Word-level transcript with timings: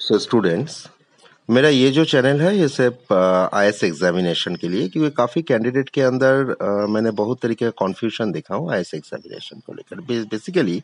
So 0.00 0.18
students 0.18 0.74
मेरा 1.48 1.68
ये 1.68 1.90
जो 1.90 2.04
चैनल 2.04 2.40
है 2.40 2.56
ये 2.56 2.68
सिर्फ़ 2.68 3.12
आई 3.54 3.66
एस 3.68 3.82
एग्जामिनेशन 3.84 4.54
के 4.56 4.68
लिए 4.68 4.88
क्योंकि 4.88 5.10
काफ़ी 5.16 5.42
कैंडिडेट 5.42 5.88
के 5.88 6.02
अंदर 6.02 6.44
uh, 6.52 6.88
मैंने 6.90 7.10
बहुत 7.10 7.40
तरीके 7.40 7.64
का 7.64 7.70
कॉन्फ्यूजन 7.78 8.32
देखा 8.32 8.54
हूँ 8.54 8.72
आई 8.72 8.80
एस 8.80 8.94
एग्जामिनेशन 8.94 9.60
को 9.66 9.72
लेकर। 9.72 10.00
बेसिकली 10.00 10.82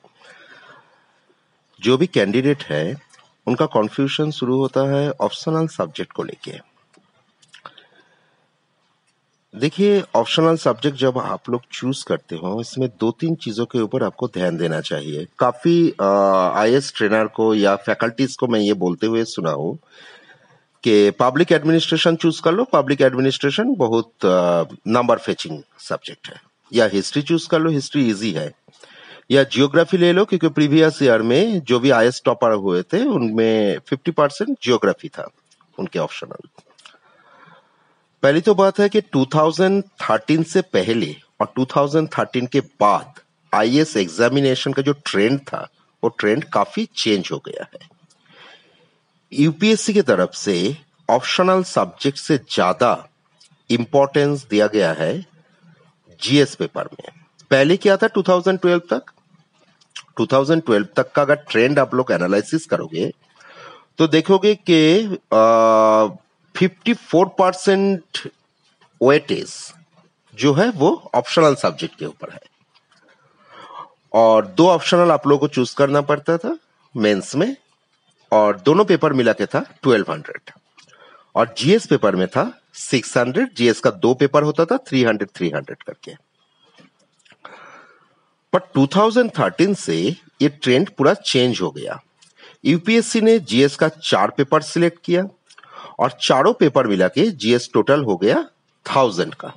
जो 1.81 1.97
भी 1.99 2.07
कैंडिडेट 2.07 2.63
है 2.63 2.97
उनका 3.47 3.67
कॉन्फ्यूशन 3.67 4.31
शुरू 4.31 4.59
होता 4.59 4.89
है 4.91 5.11
ऑप्शनल 5.11 5.67
सब्जेक्ट 5.67 6.13
को 6.13 6.23
लेके। 6.23 6.59
देखिए 9.57 10.03
ऑप्शनल 10.17 10.57
सब्जेक्ट 10.57 10.97
जब 10.99 11.19
आप 11.19 11.49
लोग 11.51 11.61
चूज़ 11.73 12.05
करते 12.09 12.37
हो, 12.37 12.61
इसमें 12.61 12.89
दो 13.01 13.11
तीन 13.21 13.35
चीज़ों 13.35 13.65
के 13.67 13.81
ऊपर 13.81 14.03
आपको 14.05 14.27
ध्यान 14.29 14.57
देना 14.57 14.81
चाहिए। 14.81 15.27
काफ़ी 15.39 15.77
आई 16.01 16.81
ट्रेनर 16.97 17.27
को 17.37 17.55
या 17.55 17.75
फैकल्टीज 17.77 18.35
को 18.37 18.47
मैं 18.47 18.61
ये 18.61 18.75
बोलते 18.75 19.07
हुए 19.07 19.25
सुना 19.25 19.51
हूँ 19.51 19.79
कि 20.85 21.11
पब्लिक 21.11 21.53
एडमिनिस्ट्रेशन 21.53 22.17
चूज़ 22.17 22.43
कर 22.43 22.53
लो। 22.53 22.65
पब्लिक 22.65 23.01
एडमिनिस्ट्रेशन 23.03 23.75
बहुत 23.75 24.27
नंबर 24.89 25.19
फेचिंग 25.19 25.59
सब्जेक्ट 25.79 26.29
है। 26.29 26.41
या 26.73 26.89
हिस्ट्री 26.93 27.23
चूज़ 27.23 27.49
कर 27.49 27.61
लो। 27.61 27.71
हिस्ट्री 27.71 28.09
इजी 28.11 28.33
है। 28.33 28.51
या 29.31 29.43
जियोग्राफी 29.45 29.97
ले 29.99 30.13
लो, 30.13 30.25
क्योंकि 30.25 30.49
प्रीवियस 30.51 31.03
ईयर 31.03 31.23
में 31.23 31.61
जो 31.61 31.79
भी 31.81 31.91
आईएस 31.91 32.23
टॉपर 32.25 32.53
हुए 32.55 32.83
थे, 32.83 33.05
उनमें 33.05 33.79
फिफ्टी 33.89 34.11
परसेंट 34.13 34.57
जियोग्राफी 34.63 35.09
था, 35.09 35.29
उनके 35.79 35.99
ऑप्शनल 35.99 36.49
पहली 38.27 38.41
तो 38.41 38.55
बात 38.55 38.79
है 38.81 38.89
कि 38.89 39.01
2013 39.17 40.45
से 40.45 40.61
पहले 40.61 41.15
और 41.41 41.53
2013 41.59 42.47
के 42.47 42.61
बाद 42.61 43.21
आईएएस 43.53 43.97
एग्जामिनेशन 43.97 44.73
का 44.73 44.83
जो 44.83 44.93
ट्रेंड 44.93 45.39
था, 45.41 45.61
वो 46.03 46.09
ट्रेंड 46.09 46.45
काफ़ी 46.45 46.85
चेंज 46.97 47.29
हो 47.33 47.39
गया 47.39 47.67
है। 47.75 47.89
यूपीएससी 49.33 49.93
की 49.93 50.03
तरफ़ 50.03 50.35
से 50.35 50.57
ऑप्शनल 51.09 51.63
सब्जेक्ट 51.63 52.19
से 52.19 52.39
ज़्यादा 52.39 52.91
इंपॉर्टेंस 53.71 54.47
दिया 54.51 54.67
गया 54.67 54.93
है 54.93 55.15
जीएस 56.21 56.55
पेपर 56.55 56.89
में। 56.93 57.09
पहले 57.51 57.77
क्या 57.77 57.97
था 57.97 58.09
2012 58.09 58.81
तक? 58.91 59.03
2012 60.21 60.95
तक 60.97 61.13
का 61.13 61.23
अगर 61.23 61.45
ट्रेंड 61.51 61.79
आप 61.79 61.95
लोग 61.95 62.13
एनालिसिस 62.13 62.67
करोगे 62.67 63.11
तो 63.99 64.07
देखोगे 64.09 64.55
कि 64.55 64.81
54 66.57 67.25
परसेंट 67.39 68.31
वेटेज 69.01 69.55
जो 70.35 70.53
है 70.55 70.69
वो 70.71 71.11
ऑप्शनल 71.15 71.55
सब्जेक्ट 71.55 71.99
के 71.99 72.07
ऊपर 72.07 72.33
है। 72.33 72.41
और 74.13 74.47
दो 74.47 74.69
ऑप्शनल 74.69 75.11
आप 75.11 75.27
लोगों 75.27 75.41
को 75.41 75.55
चूज़ 75.55 75.75
करना 75.77 76.01
पड़ता 76.01 76.37
था 76.39 76.57
मेंस 76.95 77.35
में, 77.37 77.57
और 78.33 78.61
दोनों 78.61 78.85
पेपर 78.85 79.13
मिला 79.13 79.33
के 79.33 79.47
था 79.47 79.65
1200 79.83 80.53
और 81.35 81.55
जीएस 81.59 81.87
पेपर 81.87 82.17
में 82.17 82.27
था 82.29 82.51
600 82.75 83.47
जीएस 83.57 83.81
का 83.81 83.91
दो 83.91 84.15
पेपर 84.15 84.43
होता 84.43 84.65
था 84.65 84.77
300 84.77 85.31
300 85.35 85.83
करके। 85.83 86.15
पर 88.53 88.61
2013 88.77 89.75
से 89.75 89.97
ये 90.43 90.49
ट्रेंड 90.49 90.91
पूरा 90.91 91.15
चेंज 91.15 91.61
हो 91.61 91.71
गया। 91.71 92.01
यूपीएससी 92.65 93.21
ने 93.21 93.39
जीएस 93.39 93.77
का 93.77 93.89
चार 93.89 94.31
पेपर 94.31 94.63
सिलेक्ट 94.63 94.99
किया। 95.05 95.23
और 95.99 96.13
चारों 96.21 96.53
पेपर 96.53 96.87
मिला 96.87 97.09
के 97.09 97.27
जीएस 97.27 97.71
टोटल 97.75 98.05
हो 98.05 98.17
गया 98.17 98.43
थाउज़ेंड 98.87 99.35
का। 99.35 99.53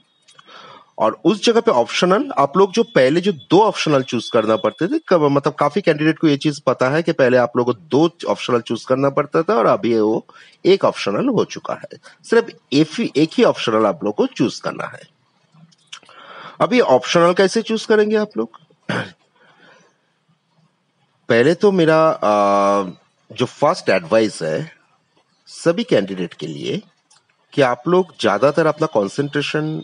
और 0.97 1.19
उस 1.25 1.43
जगह 1.45 1.61
पे 1.61 1.71
ऑप्शनल 1.71 2.31
आप 2.37 2.57
लोग 2.57 2.71
जो 2.71 2.83
पहले 2.85 3.21
जो 3.21 3.31
दो 3.31 3.61
ऑप्शनल 3.63 4.01
चूज़ 4.03 4.29
करना 4.33 4.55
पड़ते 4.55 4.87
थे 4.87 4.99
कब 5.09 5.21
मतलब 5.31 5.53
काफ़ी 5.53 5.81
कैंडिडेट 5.81 6.17
को 6.19 6.27
ये 6.27 6.37
चीज़ 6.37 6.59
पता 6.65 6.89
है 6.89 7.03
कि 7.03 7.11
पहले 7.11 7.37
आप 7.37 7.51
लोगों 7.57 7.73
को 7.73 7.79
दो 7.91 8.09
ऑप्शनल 8.29 8.61
चूज़ 8.61 8.85
करना 8.87 9.09
पड़ता 9.09 9.43
था 9.43 9.55
और 9.55 9.65
अभी 9.65 9.99
वो 9.99 10.25
एक 10.65 10.85
ऑप्शनल 10.85 11.27
हो 11.27 11.45
चुका 11.45 11.73
है। 11.73 11.97
सिर्फ़ 12.23 13.01
एक 13.01 13.29
ही 13.33 13.43
ऑप्शनल 13.43 13.85
आप 13.85 14.03
लोग 14.03 14.15
को 14.15 14.25
चूज़ 14.27 14.61
करना 14.61 14.87
है। 14.87 15.01
अभी 16.61 16.79
ऑप्शनल 16.79 17.33
कैसे 17.33 17.61
चूज़ 17.61 17.87
करेंगे 17.87 18.15
आप 18.15 18.37
लोग? 18.37 18.59
पहले 21.29 21.53
तो 21.53 21.71
मेरा 21.71 21.97
आ, 22.09 22.83
जो 23.31 23.45
फ़र्स्ट 23.45 23.89
एडवाइस 23.89 24.41
है 24.41 24.78
सभी 25.49 25.83
कैंडिडेट 25.83 26.33
के 26.33 26.47
लिए 26.47 26.81
कि 27.53 27.61
आप 27.61 27.87
लोग 27.87 28.13
ज़्यादातर 28.21 28.67
अपना 28.67 28.87
कंसंट्रेशन 28.87 29.81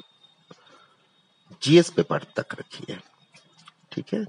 जीएस 1.63 1.89
पेपर 1.89 2.25
तक 2.37 2.55
रखिए। 2.59 2.97
ठीक 3.91 4.13
है? 4.13 4.25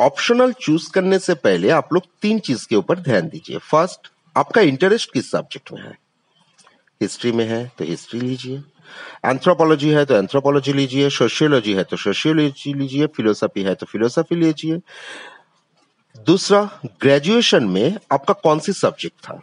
ऑप्शनल 0.00 0.52
चूज़ 0.52 0.90
करने 0.92 1.18
से 1.18 1.34
पहले 1.34 1.70
आप 1.70 1.92
लोग 1.92 2.06
तीन 2.22 2.38
चीज़ 2.38 2.66
के 2.68 2.76
ऊपर 2.76 2.98
ध्यान 3.00 3.28
दीजिए। 3.28 3.58
फ़र्स्ट 3.58 4.10
आपका 4.36 4.60
इंटरेस्ट 4.62 5.12
किस 5.12 5.30
सब्जेक्ट 5.30 5.72
में 5.72 5.80
है? 5.82 5.96
हिस्ट्री 7.00 7.32
में 7.32 7.44
है 7.44 7.64
तो 7.78 7.84
हिस्ट्री 7.84 8.20
लीजिए। 8.20 8.62
एंथ्रोपोलॉजी 9.24 9.90
है 9.90 10.04
तो 10.04 10.14
एंथ्रोपोलॉजी 10.14 10.72
लीजिए। 10.72 11.10
सोशियोलॉजी 11.10 11.74
है 11.74 11.84
तो 11.84 11.96
सोशियोलॉजी 11.96 12.74
लीजिए। 12.74 13.06
फिलोसफी 13.06 13.62
है 13.62 13.74
तो 13.74 13.86
फिलोसफी 13.86 14.36
लीजिए। 14.36 14.80
दूसरा 16.26 16.68
ग्रेजुएशन 17.02 17.64
में 17.64 17.98
आपका 18.12 18.34
कौन 18.34 18.58
सी 18.58 18.72
सब्जेक्ट 18.72 19.18
था? 19.24 19.42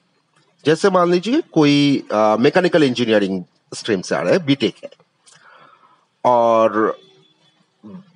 जैसे 0.65 0.89
मान 0.89 1.11
लीजिए 1.11 1.41
कोई 1.53 2.03
मैकेनिकल 2.13 2.83
इंजीनियरिंग 2.83 3.43
स्ट्रीम 3.73 4.01
से 4.01 4.15
आ 4.15 4.19
रहा 4.21 4.33
है 4.33 4.45
बीटेक 4.45 4.75
है। 4.83 4.89
और 6.23 6.99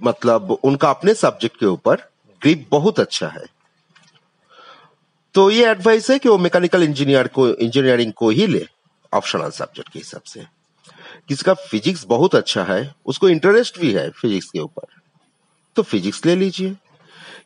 मतलब 0.03 0.51
उनका 0.63 0.89
अपने 0.89 1.13
सब्जेक्ट 1.13 1.59
के 1.59 1.65
ऊपर 1.65 2.01
ग्रिप 2.41 2.67
बहुत 2.71 2.99
अच्छा 2.99 3.27
है। 3.27 3.45
तो 5.35 5.49
ये 5.51 5.65
एडवाइस 5.67 6.09
है 6.11 6.17
कि 6.19 6.29
वो 6.29 6.37
मैकेनिकल 6.37 6.83
इंजीनियर 6.83 7.27
को 7.27 7.47
इंजीनियरिंग 7.49 8.11
को 8.13 8.29
ही 8.29 8.47
ले 8.47 8.65
ऑप्शनल 9.13 9.49
सब्जेक्ट 9.51 9.89
के 9.89 9.99
हिसाब 9.99 10.21
से। 10.23 10.45
किसका 11.27 11.53
फिजिक्स 11.53 12.05
बहुत 12.05 12.35
अच्छा 12.35 12.63
है, 12.63 12.93
उसको 13.05 13.29
इंटरेस्ट 13.29 13.79
भी 13.79 13.91
है 13.93 14.09
फिजिक्स 14.11 14.49
के 14.49 14.59
ऊपर। 14.59 14.87
तो 15.75 15.83
फिजिक्स 15.83 16.25
ले 16.25 16.35
लीजिए। 16.35 16.75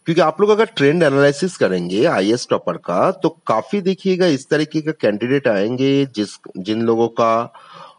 क्योंकि 0.07 0.21
आप 0.21 0.39
लोग 0.41 0.49
अगर 0.49 0.65
ट्रेंड 0.65 1.03
एनालिसिस 1.03 1.57
करेंगे 1.57 2.03
आई 2.05 2.31
एस 2.33 2.47
टॉपर 2.49 2.77
का 2.77 3.09
तो 3.13 3.29
काफ़ी 3.47 3.81
देखिएगा 3.81 4.27
इस 4.27 4.47
तरीके 4.49 4.81
का 4.81 4.91
कैंडिडेट 4.91 5.47
आएँगे 5.47 6.05
जिस, 6.05 6.29
जिन 6.57 6.81
लोगों 6.81 7.07
का 7.19 7.53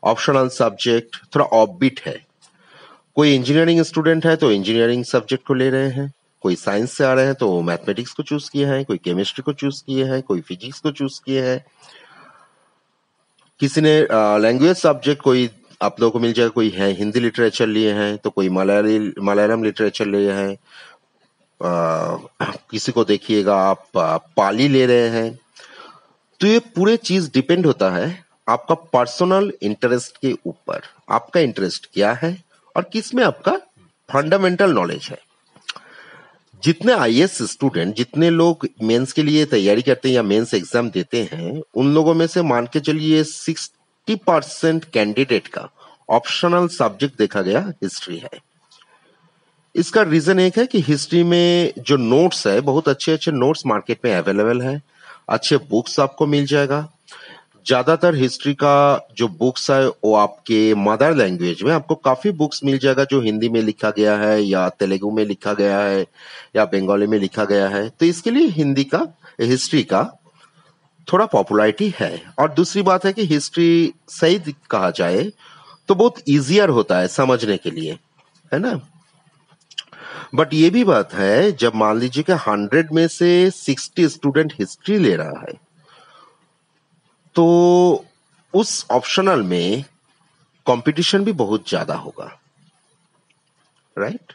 ऑप्शनल 0.05 0.49
सब्जेक्ट 0.49 1.17
थोड़ा 1.35 1.45
ऑफबिट 1.47 2.01
है। 2.07 2.19
कोई 3.17 3.35
इंजीनियरिंग 3.35 3.83
स्टूडेंट 3.83 4.27
है 4.27 4.35
तो 4.37 4.51
इंजीनियरिंग 4.53 5.05
सब्जेक्ट 5.05 5.47
को 5.47 5.55
ले 5.55 5.69
रहे 5.71 5.89
हैं। 5.91 6.13
कोई 6.43 6.55
साइंस 6.57 6.93
से 6.93 7.05
आ 7.05 7.13
रहे 7.13 7.25
हैं 7.27 7.35
तो 7.35 7.61
मैथमेटिक्स 7.63 8.13
को 8.13 8.23
चूज़ 8.23 8.51
किए 8.51 8.67
हैं। 8.67 8.85
कोई 8.85 8.99
केमिस्ट्री 9.05 9.43
को 9.43 9.53
चूज़ 9.53 9.83
किए 9.87 10.05
हैं। 10.05 10.21
कोई 10.23 10.41
फिजिक्स 10.41 10.81
को 10.81 10.91
चूज़ 10.93 11.21
किए 11.27 11.43
हैं। 11.43 11.65
किसी 13.61 13.81
ने 13.81 13.99
लैंग्वेज 14.41 14.77
सब्जेक्ट 14.77 15.23
कोई 15.23 15.49
आप 15.83 16.01
लोगों 16.01 16.13
को 16.13 16.19
मिल 16.19 16.33
जाएगा, 16.33 16.49
कोई 16.49 16.69
है, 16.69 16.91
हिंदी 16.93 17.21
लिटरेचर 17.21 17.67
लिए 17.67 17.93
हैं 17.93 18.17
तो 18.19 18.31
कोई 18.31 18.49
मलयाली, 18.49 19.13
मलयालम 19.23 19.63
लिटरेचर 19.65 20.07
लिए 20.07 20.33
हैं। 20.33 20.57
किसी 21.63 22.93
को 22.93 23.05
देखिएगा, 23.05 23.55
आप 23.55 23.87
पाली 24.37 24.69
ले 24.69 24.85
रहे 24.87 25.09
हैं। 25.11 25.39
तो 26.41 26.47
ये 26.47 26.59
पूरे 26.75 26.97
चीज़ 26.99 27.31
डिपेंड 27.35 27.67
होता 27.67 27.91
है 27.91 28.25
आपका 28.49 28.75
पर्सनल 28.93 29.53
इंटरेस्ट 29.63 30.17
के 30.17 30.33
ऊपर। 30.47 30.83
आपका 31.11 31.41
इंटरेस्ट 31.41 31.89
क्या 31.95 32.13
है 32.13 32.37
और 32.77 32.91
किसमें 32.93 33.25
आपका 33.25 33.53
फंडामेंटल 34.09 34.73
नॉलेज 34.73 35.09
है। 35.11 35.19
जितने 36.63 36.93
आईएएस 36.93 37.43
स्टूडेंट, 37.43 37.95
जितने 37.97 38.31
लोग 38.31 38.67
मेंस 38.83 39.13
के 39.13 39.23
लिए 39.23 39.45
तैयारी 39.47 39.83
करते 39.83 40.09
हैं 40.09 40.15
या 40.17 40.23
मेंस 40.23 40.55
एग्ज़ाम 40.55 40.91
देते 40.91 41.29
हैं, 41.33 41.63
उन 41.75 41.95
लोगों 41.95 42.15
में 42.15 42.27
से 42.27 42.43
मान 42.43 42.67
के 42.73 42.81
चलिए 42.81 43.23
सिक्सटी 43.25 44.15
परसेंट 44.17 44.85
कैंडिडेट 44.85 45.49
का 45.49 45.69
ऑप्शनल 46.09 46.69
सब्जेक्ट 46.69 47.19
देखा 47.19 47.43
गया, 47.43 47.61
हिस्ट्री 47.83 48.17
है। 48.17 48.31
इसका 49.75 50.03
रीजन 50.03 50.41
एक 50.41 50.57
है 50.59 50.67
कि 50.67 50.81
हिस्ट्री 50.81 51.23
में 51.25 51.73
जो 51.79 51.97
नोट्स 51.97 52.47
है, 52.47 52.61
बहुत 52.61 52.89
अच्छे 52.89 53.13
अच्छे 53.13 53.33
नोट्स 53.33 53.67
मार्केट 53.67 53.99
में 54.05 54.15
अवेलेबल 54.15 54.63
है। 54.63 54.81
अच्छे 55.29 55.57
बुक्स 55.71 56.01
आपको 56.01 56.27
मिल 56.27 56.47
जाएगा। 56.47 56.89
ज़्यादातर 57.67 58.15
हिस्ट्री 58.15 58.53
का 58.55 59.09
जो 59.17 59.29
बुक्स 59.31 59.71
है, 59.71 59.87
वो 59.87 60.15
आपके 60.15 60.75
मदर 60.75 61.15
लैंग्वेज 61.15 61.63
में 61.63 61.73
आपको 61.73 61.95
काफ़ी 61.95 62.31
बुक्स 62.33 62.61
मिल 62.65 62.79
जाएगा 62.79 63.05
जो 63.05 63.21
हिंदी 63.21 63.49
में 63.49 63.61
लिखा 63.63 63.91
गया 63.91 64.17
है, 64.17 64.41
या 64.43 64.69
तेलुगु 64.71 65.11
में 65.11 65.25
लिखा 65.25 65.53
गया 65.55 65.79
है, 65.79 66.07
या 66.57 66.65
बंगाली 66.67 67.07
में 67.07 67.19
लिखा 67.19 67.45
गया 67.45 67.69
है। 67.69 67.89
तो 67.91 68.07
इसके 68.07 68.31
लिए 68.31 68.49
हिंदी 68.51 68.85
का 68.85 69.07
हिस्ट्री 69.41 69.83
का 69.83 70.03
थोड़ा 71.09 71.27
पॉपुलैरिटी 71.27 71.93
है। 72.01 72.13
और 72.39 72.53
दूसरी 72.53 72.83
बात 72.83 73.05
है 73.07 73.13
कि 73.13 73.25
हिस्ट्री 73.27 73.93
सही 74.11 74.55
कहा 74.71 74.91
जाए 74.91 75.31
तो 75.89 75.95
बहुत 75.95 76.23
इजियर 76.29 76.69
होता 76.69 76.99
है 76.99 77.09
समझने 77.09 77.57
के 77.57 77.71
लिए। 77.71 77.99
है 78.53 78.59
ना? 78.59 78.81
बट 80.33 80.53
ये 80.55 80.69
भी 80.71 80.83
बात 80.85 81.15
है, 81.15 81.53
जब 81.53 81.75
मान 81.75 81.99
लीजिए 81.99 82.23
कि 82.23 82.33
हंड्रेड 82.47 82.93
में 82.93 83.07
से 83.09 83.51
सिक्सटी 83.51 84.09
स्टूडेंट 84.09 84.53
हिस्ट्री 84.61 84.99
ले 84.99 85.15
रहा 85.17 85.41
है 85.41 85.59
तो 87.37 88.05
उस 88.55 88.87
ऑप्शनल 88.91 89.43
में 89.43 89.85
कंपटीशन 90.67 91.25
भी 91.25 91.33
बहुत 91.35 91.69
ज़्यादा 91.69 91.95
होगा 91.97 92.31
राइट 93.97 94.33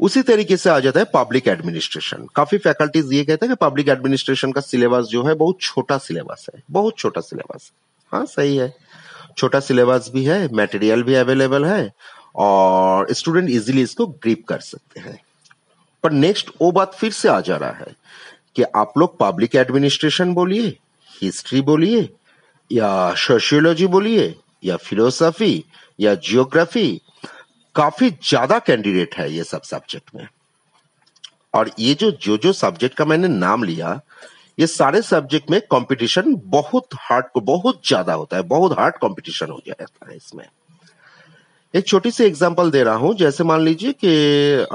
उसी 0.00 0.22
तरीके 0.22 0.56
से 0.56 0.70
आ 0.70 0.78
जाता 0.80 1.00
है 1.00 1.06
पब्लिक 1.14 1.48
एडमिनिस्ट्रेशन 1.48 2.26
काफ़ी 2.36 2.58
फैकल्टीज 2.58 3.12
ये 3.12 3.24
कहते 3.24 3.46
हैं 3.46 3.54
कि 3.56 3.64
पब्लिक 3.64 3.88
एडमिनिस्ट्रेशन 3.88 4.52
का 4.52 4.60
सिलेबस 4.60 5.04
जो 5.10 5.22
है, 5.24 5.34
बहुत 5.34 5.60
छोटा 5.60 5.98
सिलेबस 5.98 6.46
है, 6.54 6.62
बहुत 6.70 6.98
छोटा 6.98 7.20
सिलेबस 7.20 7.70
हाँ 8.12 8.24
सही 8.26 8.56
है। 8.56 8.72
छोटा 9.38 9.60
सिलेबस 9.60 10.10
भी 10.14 10.24
है 10.24 10.48
मटेरियल 10.54 11.02
भी 11.02 11.14
अवेलेबल 11.14 11.64
है 11.64 11.92
और 12.34 13.12
स्टूडेंट 13.12 13.50
इजीली 13.50 13.82
इसको 13.82 14.06
ग्रीप 14.06 14.44
कर 14.48 14.60
सकते 14.60 15.00
हैं। 15.00 15.18
पर 16.04 16.12
नेक्स्ट 16.12 16.50
वो 16.60 16.70
बात 16.72 16.94
फिर 16.94 17.12
से 17.12 17.28
आ 17.28 17.40
जा 17.40 17.56
रहा 17.56 17.72
है 17.72 17.94
कि 18.56 18.62
आप 18.76 18.92
लोग 18.98 19.18
पब्लिक 19.18 19.54
एडमिनिस्ट्रेशन 19.56 20.34
बोलिए 20.34 20.76
हिस्ट्री 21.22 21.60
बोलिए, 21.62 22.08
या 22.70 23.14
सोशियोलॉजी 23.16 23.86
बोलिए, 23.86 24.34
या 24.64 24.76
फिलोसफी 24.76 25.64
या 25.98 26.14
जियोग्राफी 26.16 27.00
काफ़ी 27.74 28.10
ज़्यादा 28.10 28.58
कैंडिडेट 28.58 29.14
है 29.14 29.30
ये 29.32 29.44
सब 29.44 29.62
सब्जेक्ट 29.62 30.14
में। 30.14 30.26
और 31.54 31.70
ये 31.78 31.94
जो 31.94 32.10
जो 32.12 32.36
जो 32.36 32.52
सब्जेक्ट 32.52 32.96
का 32.96 33.04
मैंने 33.04 33.28
नाम 33.28 33.64
लिया, 33.64 34.00
ये 34.58 34.66
सारे 34.66 35.02
सब्जेक्ट 35.02 35.50
में 35.50 35.60
कंपटीशन 35.72 36.34
बहुत 36.46 36.94
हार्ड 37.00 37.26
बहुत 37.38 37.80
ज़्यादा 37.86 38.12
होता 38.12 38.36
है, 38.36 38.42
बहुत 38.44 38.78
हार्ड 38.78 38.94
कंपटीशन 38.94 39.50
हो 39.50 39.60
जाता 39.66 40.10
है 40.10 40.16
इसमें। 40.16 40.44
एक 41.74 41.86
छोटी 41.86 42.10
सी 42.10 42.24
एग्ज़ाम्पल 42.24 42.70
दे 42.70 42.82
रहा 42.82 42.94
हूँ। 42.94 43.14
जैसे 43.16 43.44
मान 43.44 43.60
लीजिए 43.60 43.92
कि 44.04 44.66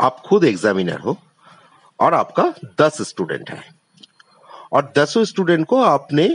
आप 0.00 0.22
खुद 0.26 0.44
एग्जामिनर 0.44 0.98
हो 1.00 1.16
और 2.00 2.14
आपका 2.14 2.42
दस 2.80 3.00
स्टूडेंट 3.08 3.50
है। 3.50 3.62
और 4.72 4.92
दसों 4.96 5.24
स्टूडेंट 5.24 5.66
को 5.66 5.80
आपने 5.82 6.28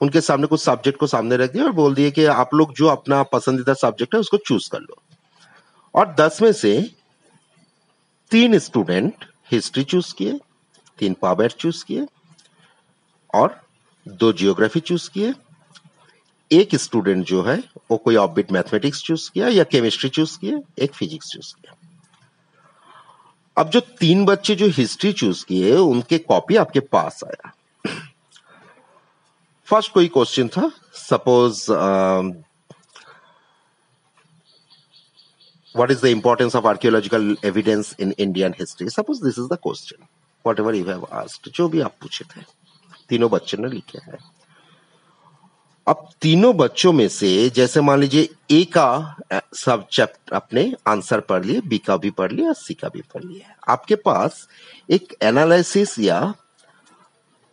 उनके 0.00 0.20
सामने 0.20 0.46
कुछ 0.46 0.60
सब्जेक्ट 0.60 0.98
को 0.98 1.06
सामने 1.06 1.36
रख 1.36 1.52
दिया 1.52 1.64
और 1.64 1.72
बोल 1.72 1.94
दिए 1.94 2.10
कि 2.10 2.24
आप 2.24 2.54
लोग 2.54 2.72
जो 2.74 2.86
अपना 2.88 3.22
पसंदीदा 3.32 3.74
सब्जेक्ट 3.74 4.14
है 4.14 4.20
उसको 4.20 4.36
चूज़ 4.36 4.68
कर 4.72 4.80
लो। 4.80 4.96
और 5.94 6.14
दस 6.20 6.42
में 6.42 6.52
से 6.52 6.78
तीन 8.30 8.58
स्टूडेंट 8.58 9.24
हिस्ट्री 9.52 9.84
चूज़ 9.84 10.14
किए, 10.14 10.38
तीन 10.98 11.14
पावर 11.22 11.50
चूज़ 11.50 11.84
किए 11.84 12.06
और 13.34 13.60
दो 14.06 14.32
जियोग्राफी 14.32 14.80
चूज़ 14.80 15.10
किए। 15.10 15.34
एक 16.50 16.74
स्टूडेंट 16.76 17.26
जो 17.26 17.42
है 17.42 17.62
वो 17.90 17.96
कोई 17.96 18.16
ऑबिट 18.16 18.52
मैथमेटिक्स 18.52 19.02
चूज़ 19.02 19.30
किया 19.34 19.48
या 19.48 19.64
केमिस्ट्री 19.64 20.10
चूज़ 20.10 20.38
किया, 20.38 20.58
एक 20.78 20.92
फिजिक्स 20.94 21.30
चूज़ 21.32 21.54
किया। 21.54 21.76
अब 23.56 23.70
जो 23.70 23.80
तीन 24.00 24.24
बच्चे 24.24 24.54
जो 24.54 24.66
हिस्ट्री 24.76 25.12
चूज़ 25.12 25.44
किए, 25.44 25.74
उनके 25.76 26.18
कॉपी 26.18 26.56
आपके 26.56 26.80
पास 26.94 27.20
आया। 27.26 27.52
फ़र्स्ट 29.68 29.92
कोई 29.92 30.08
क्वेश्चन 30.08 30.48
था 30.48 30.70
suppose 30.94 31.70
what 35.74 35.90
is 35.90 36.02
the 36.02 36.06
importance 36.06 36.56
of 36.56 36.66
archaeological 36.66 37.36
evidence 37.44 37.94
in 38.00 38.14
Indian 38.18 38.54
history 38.60 38.88
suppose 38.90 39.22
this 39.24 39.38
is 39.38 39.48
the 39.52 39.58
question 39.62 40.06
whatever 40.60 40.74
you 40.74 40.84
have 40.86 41.06
asked 41.12 41.48
जो 41.56 41.68
भी 41.68 41.80
आप 41.80 41.94
पूछे 42.02 42.24
थे, 42.24 42.40
तीनों 43.08 43.30
बच्चे 43.30 43.56
ने 43.56 43.68
लिखे 43.68 43.98
हैं। 44.04 44.18
अब 45.86 46.08
तीनों 46.22 46.56
बच्चों 46.56 46.92
में 46.92 47.08
से, 47.08 47.50
जैसे 47.50 47.80
मान 47.80 48.00
लीजिए 48.00 48.28
ए 48.50 48.64
का 48.72 49.16
सब 49.56 49.86
चैप्टर 49.92 50.34
अपने 50.36 50.72
आंसर 50.88 51.20
पढ़ 51.20 51.44
लिए 51.44 51.60
बी 51.60 51.78
का 51.78 51.96
भी 51.96 52.10
पढ़ 52.10 52.32
लिया 52.32 52.52
सी 52.54 52.74
का 52.74 52.88
भी 52.88 53.00
पढ़ 53.14 53.24
लिया 53.24 53.54
आपके 53.68 53.94
पास 53.96 54.46
एक 54.90 55.14
एनालिसिस 55.22 55.98
या 55.98 56.20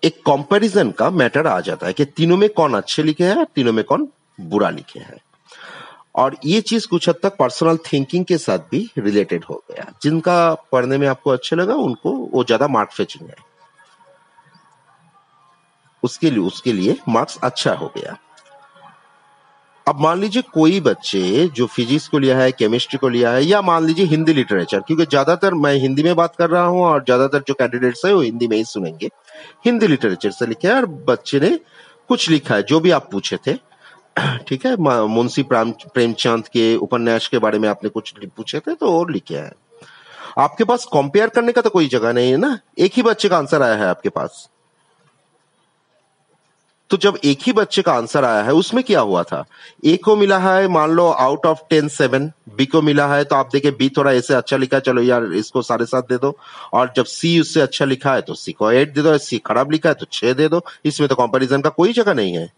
एक 0.04 0.20
कंपैरिजन 0.22 0.92
का 0.92 1.10
मैटर 1.12 1.48
आ 1.48 1.60
जाता 1.62 1.88
है 1.88 1.94
कि 1.94 2.06
तीनों 2.08 2.38
में 2.38 2.50
कौन 2.50 2.74
अच्छे 2.74 3.04
लिखे 3.04 3.24
हैं 3.24 3.46
तीनों 3.56 3.74
में 3.74 3.84
कौन 3.86 4.08
बुरा 4.40 4.70
लिखे 4.70 5.00
हैं। 5.00 5.20
और 6.16 6.36
ये 6.46 6.62
चीज़ 6.62 6.88
कुछ 6.88 7.10
हद 7.10 7.16
तक 7.24 7.36
पर्सनल 7.38 7.78
थिंकिंग 7.86 8.26
के 8.26 8.38
साथ 8.38 8.60
भी 8.72 8.88
रिलेटेड 8.98 9.44
हो 9.44 9.64
गया। 9.72 9.92
जिनका 10.04 10.54
पढ़ने 10.72 10.98
में 10.98 11.08
आपको 11.08 11.32
अच्छा 11.32 11.56
लगा, 11.56 11.76
उनको 11.76 12.12
वो 12.12 12.44
ज़्यादा 12.44 12.68
मार्क 12.68 12.92
फेचिंग 12.92 13.30
है। 13.30 13.36
उसके 16.08 16.32
लिए 16.32 16.44
उसके 16.46 16.74
लिए 16.74 16.98
मार्क्स 17.10 17.38
अच्छा 17.44 17.74
हो 17.76 17.92
गया। 17.98 18.18
अब 19.88 20.00
मान 20.02 20.20
लीजिए 20.20 20.42
कोई 20.54 20.80
बच्चे 20.82 21.48
जो 21.56 21.66
फिजिक्स 21.68 22.08
को 22.08 22.20
लिया 22.20 22.38
है 22.38 22.52
केमिस्ट्री 22.54 22.98
को 22.98 23.10
लिया 23.10 23.30
है, 23.32 23.44
या 23.44 23.62
मान 23.64 23.86
लीजिए 23.86 24.06
हिंदी 24.06 24.34
लिटरेचर 24.34 24.80
क्योंकि 24.80 25.06
ज़्यादातर 25.06 25.54
मैं 25.56 25.74
हिंदी 25.76 26.04
में 26.04 26.16
बात 26.16 26.36
कर 26.36 26.50
रहा 26.50 26.64
हूँ 26.66 26.82
और 26.86 27.04
ज़्यादातर 27.04 27.44
जो 27.48 27.54
कैंडिडेट्स 27.54 28.06
है 28.06 28.14
वो 28.14 28.22
हिंदी 28.22 28.48
में 28.48 28.56
ही 28.58 28.64
सुनेंगे। 28.66 29.10
हिंदी 29.66 29.88
लिटरेचर 29.88 30.32
से 30.32 30.46
लिखे 30.48 30.70
और 30.70 30.86
बच्चे 31.08 31.40
ने 31.40 31.50
कुछ 32.10 32.30
लिखा 32.30 32.56
है, 32.56 32.64
जो 32.64 32.80
भी 32.80 32.92
आप 32.92 33.10
पूछे 33.12 33.38
थे। 33.48 33.54
ठीक 34.48 34.66
है 34.66 34.76
मुंशी 35.08 35.44
प्रेमचंद 35.46 36.48
के 36.48 36.76
उपन्यास 36.78 37.28
के 37.28 37.40
बारे 37.40 37.60
में 37.60 37.70
आपने 37.70 37.90
कुछ 37.90 38.14
पूछे 38.28 38.60
थे 38.60 38.74
तो 38.76 38.98
और 39.00 39.12
लिखे 39.12 39.36
हैं। 39.36 39.52
आपके 40.40 40.64
पास 40.64 40.86
कंपेयर 40.94 41.30
करने 41.30 41.52
का 41.52 41.62
तो 41.62 41.70
कोई 41.70 41.88
जगह 41.88 42.14
नहीं 42.14 42.32
है 42.32 42.38
ना? 42.38 42.58
एक 42.78 42.92
ही 42.96 43.02
बच्चे 43.04 43.30
का 43.30 43.38
आंसर 43.38 43.62
आया 43.62 43.76
है 43.76 43.88
आपके 43.88 44.10
पास। 44.12 44.48
तो 46.92 46.98
जब 46.98 47.18
एक 47.26 47.40
ही 47.44 47.52
बच्चे 47.54 47.82
का 47.82 47.94
आंसर 47.94 48.26
आया 48.26 48.44
है, 48.44 48.52
उसमें 48.54 48.84
क्या 48.84 49.00
हुआ 49.02 49.24
था? 49.24 49.44
ए 49.86 49.96
को 49.98 50.16
मिला 50.16 50.38
है, 50.40 50.68
मान 50.68 50.92
लो 50.92 51.08
out 51.08 51.46
of 51.46 51.60
ten 51.70 51.88
seven 51.90 52.32
B 52.58 52.66
को 52.66 52.82
मिला 52.82 53.08
है 53.08 53.24
तो 53.24 53.36
आप 53.36 53.50
देखें 53.54 53.72
बी 53.78 53.90
थोड़ा 53.98 54.12
ऐसे 54.12 54.34
अच्छा 54.34 54.58
लिखा 54.58 54.80
चलो 54.82 55.02
यार, 55.02 55.24
इसको 55.26 55.62
साढ़े 55.62 55.86
सात 55.86 56.08
दे 56.10 56.18
दो। 56.18 56.36
और 56.74 56.94
जब 56.96 57.06
सी 57.08 57.40
उससे 57.40 57.62
अच्छा 57.62 57.86
लिखा 57.86 58.14
है 58.14 58.22
तो 58.22 58.34
सी 58.36 58.52
को 58.54 58.72
एट 58.74 58.94
दे 58.94 59.02
दो 59.02 59.18
सी 59.20 59.38
खराब 59.46 59.72
लिखा 59.72 59.90
है 59.90 59.96
तो 59.96 60.06
छह 60.12 60.34
दे 60.34 60.48
दो। 60.50 60.62
इसमें 60.86 61.10
तो 61.10 61.16
कंपेरिजन 61.16 61.62
का 61.62 61.70
कोई 61.72 61.94
जगह 61.94 62.14
नहीं 62.14 62.34
है। 62.36 62.50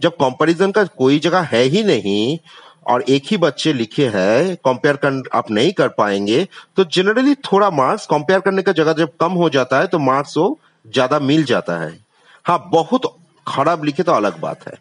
जब 0.00 0.12
कंपेरिजन 0.14 0.70
का 0.70 0.84
कोई 0.84 1.18
जगह 1.18 1.48
है 1.52 1.62
ही 1.64 1.82
नहीं, 1.84 2.38
और 2.86 3.02
एक 3.02 3.22
ही 3.26 3.36
बच्चे 3.38 3.72
लिखे 3.72 4.06
हैं 4.08 4.56
कंपेयर 4.64 4.96
कर 4.96 5.22
आप 5.34 5.50
नहीं 5.50 5.72
कर 5.72 5.88
पाएँगे 5.90 6.46
तो 6.76 6.84
जनरली 6.86 7.34
थोड़ा 7.44 7.70
मार्क्स 7.72 8.06
कंपेयर 8.06 8.40
करने 8.40 8.62
का 8.62 8.72
जगह 8.74 8.92
जब 8.94 9.16
कम 9.20 9.32
हो 9.34 9.48
जाता 9.50 9.78
है 9.78 9.86
तो 9.86 9.98
मार्क्स 10.00 10.36
वो 10.36 10.58
ज़्यादा 10.86 11.18
मिल 11.20 11.44
जाता 11.44 11.78
है। 11.78 11.98
हाँ 12.46 12.58
बहुत 12.72 13.14
खराब 13.46 13.84
लिखे 13.84 14.02
तो 14.02 14.12
अलग 14.12 14.38
बात 14.40 14.66
है। 14.68 14.74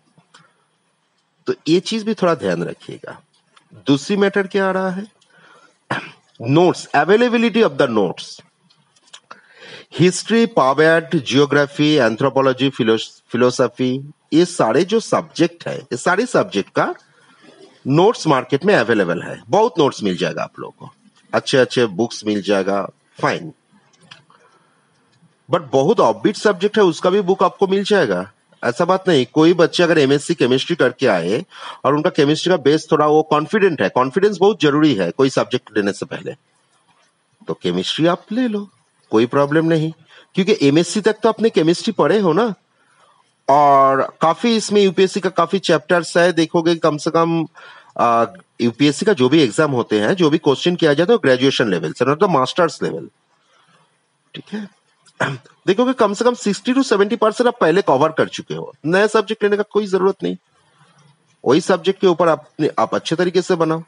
तो 1.47 1.53
ये 1.67 1.79
चीज़ 1.79 2.05
भी 2.05 2.13
थोड़ा 2.13 2.33
ध्यान 2.35 2.63
रखिएगा। 2.63 3.19
दूसरी 3.87 4.17
मैटर 4.17 4.47
क्या 4.47 4.67
आ 4.67 4.71
रहा 4.71 4.89
है? 4.89 5.05
Notes 6.41 6.85
availability 6.95 7.61
of 7.63 7.73
the 7.73 7.81
notes 7.81 8.39
history 9.99 10.45
पावर्ट 10.45 11.15
geography 11.15 11.93
anthropology 11.93 12.69
philosophy 12.69 14.13
ये 14.33 14.45
सारे 14.45 14.83
जो 14.83 14.99
सब्जेक्ट 14.99 15.67
है, 15.67 15.77
ये 15.77 15.97
सारे 15.97 16.25
सब्जेक्ट 16.25 16.69
का 16.69 16.93
नोट्स 17.87 18.27
मार्केट 18.27 18.65
में 18.65 18.75
अवेलेबल 18.75 19.21
है। 19.21 19.41
बहुत 19.47 19.79
नोट्स 19.79 20.03
मिल 20.03 20.17
जाएगा 20.17 20.43
आप 20.43 20.59
लोगों 20.59 20.87
को। 20.87 20.93
अच्छे 21.33 21.57
अच्छे 21.57 21.85
बुक्स 21.85 22.25
मिल 22.25 22.41
जाएगा। 22.41 22.81
फाइन 23.21 23.51
बट 25.49 25.61
बहुत 25.71 25.99
ऑबिट 25.99 26.37
सब्जेक्ट 26.37 26.77
है, 26.77 26.83
उसका 26.83 27.09
भी 27.09 27.21
बुक 27.21 27.43
आपको 27.43 27.67
मिल 27.67 27.83
जाएगा। 27.83 28.31
ऐसा 28.65 28.85
बात 28.85 29.07
नहीं, 29.07 29.25
कोई 29.33 29.53
बच्चे 29.55 29.83
अगर 29.83 29.97
एमएससी 29.99 30.33
केमिस्ट्री 30.35 30.75
करके 30.75 31.07
आए 31.07 31.43
और 31.85 31.95
उनका 31.95 32.09
केमिस्ट्री 32.11 32.51
का 32.51 32.57
बेस 32.59 32.87
थोड़ा 32.91 33.05
वो 33.07 33.21
कॉन्फिडेंट 33.31 33.81
है 33.81 33.89
कॉन्फिडेंस 33.91 34.37
बहुत 34.37 34.61
ज़रूरी 34.61 34.93
है 34.95 35.09
कोई 35.11 35.29
सब्जेक्ट 35.31 35.77
लेने 35.77 35.93
से 35.93 36.05
पहले। 36.05 36.33
तो 37.47 37.53
केमिस्ट्री 37.53 38.05
आप 38.07 38.25
ले 38.31 38.47
लो, 38.47 38.67
कोई 39.11 39.25
प्रॉब्लम 39.27 39.65
नहीं। 39.65 39.91
क्योंकि 40.35 40.57
एमएससी 40.61 41.01
तक 41.01 41.19
तो 41.23 41.29
आपने 41.29 41.49
केमिस्ट्री 41.51 41.93
पढ़े 41.93 42.19
हो 42.19 42.33
ना। 42.33 42.53
और 43.47 44.01
काफ़ी 44.21 44.55
इसमें 44.55 44.81
यूपीएससी 44.81 45.19
का 45.19 45.29
काफ़ी 45.31 45.59
चैप्टर्स 45.61 46.15
है, 46.17 46.31
देखोगे 46.33 46.75
कम 46.77 46.97
से 46.97 47.11
कम 47.11 47.45
यूपीएससी 48.61 49.05
का 49.05 49.13
जो 49.13 49.27
भी 49.29 49.41
एग्ज़ाम 49.41 49.71
होते 49.71 49.99
हैं, 49.99 50.13
जो 50.15 50.29
भी 50.29 50.37
क्वेश्चन 50.39 50.75
किया 50.75 50.93
जाता 50.93 51.13
है 51.13 51.19
ग्रेजुएशन 51.23 51.69
लेवल 51.69 51.93
से 51.93 52.05
नॉट 52.05 52.19
द 52.19 52.29
मास्टर्स 52.31 52.81
लेवल 52.83 53.07
ठीक 54.33 54.53
है? 54.53 54.67
देखोगे 55.67 55.93
कम 55.93 56.13
से 56.13 56.25
कम 56.25 56.33
सिक्सटी 56.33 56.73
टू 56.73 56.83
सेवेंटी 56.83 57.15
परसेंट 57.15 57.47
आप 57.47 57.57
पहले 57.61 57.81
कवर 57.81 58.09
कर 58.09 58.27
चुके 58.27 58.53
हो। 58.53 58.73
नया 58.85 59.07
सब्जेक्ट 59.07 59.43
लेने 59.43 59.57
का 59.57 59.63
कोई 59.63 59.85
ज़रूरत 59.85 60.15
नहीं। 60.23 60.37
वही 61.45 61.61
सब्जेक्ट 61.61 62.01
के 62.01 62.07
ऊपर 62.07 62.27
आप 62.27 62.49
आप 62.79 62.95
अच्छे 62.95 63.15
तरीके 63.15 63.41
से 63.41 63.55
बनाओ। 63.55 63.83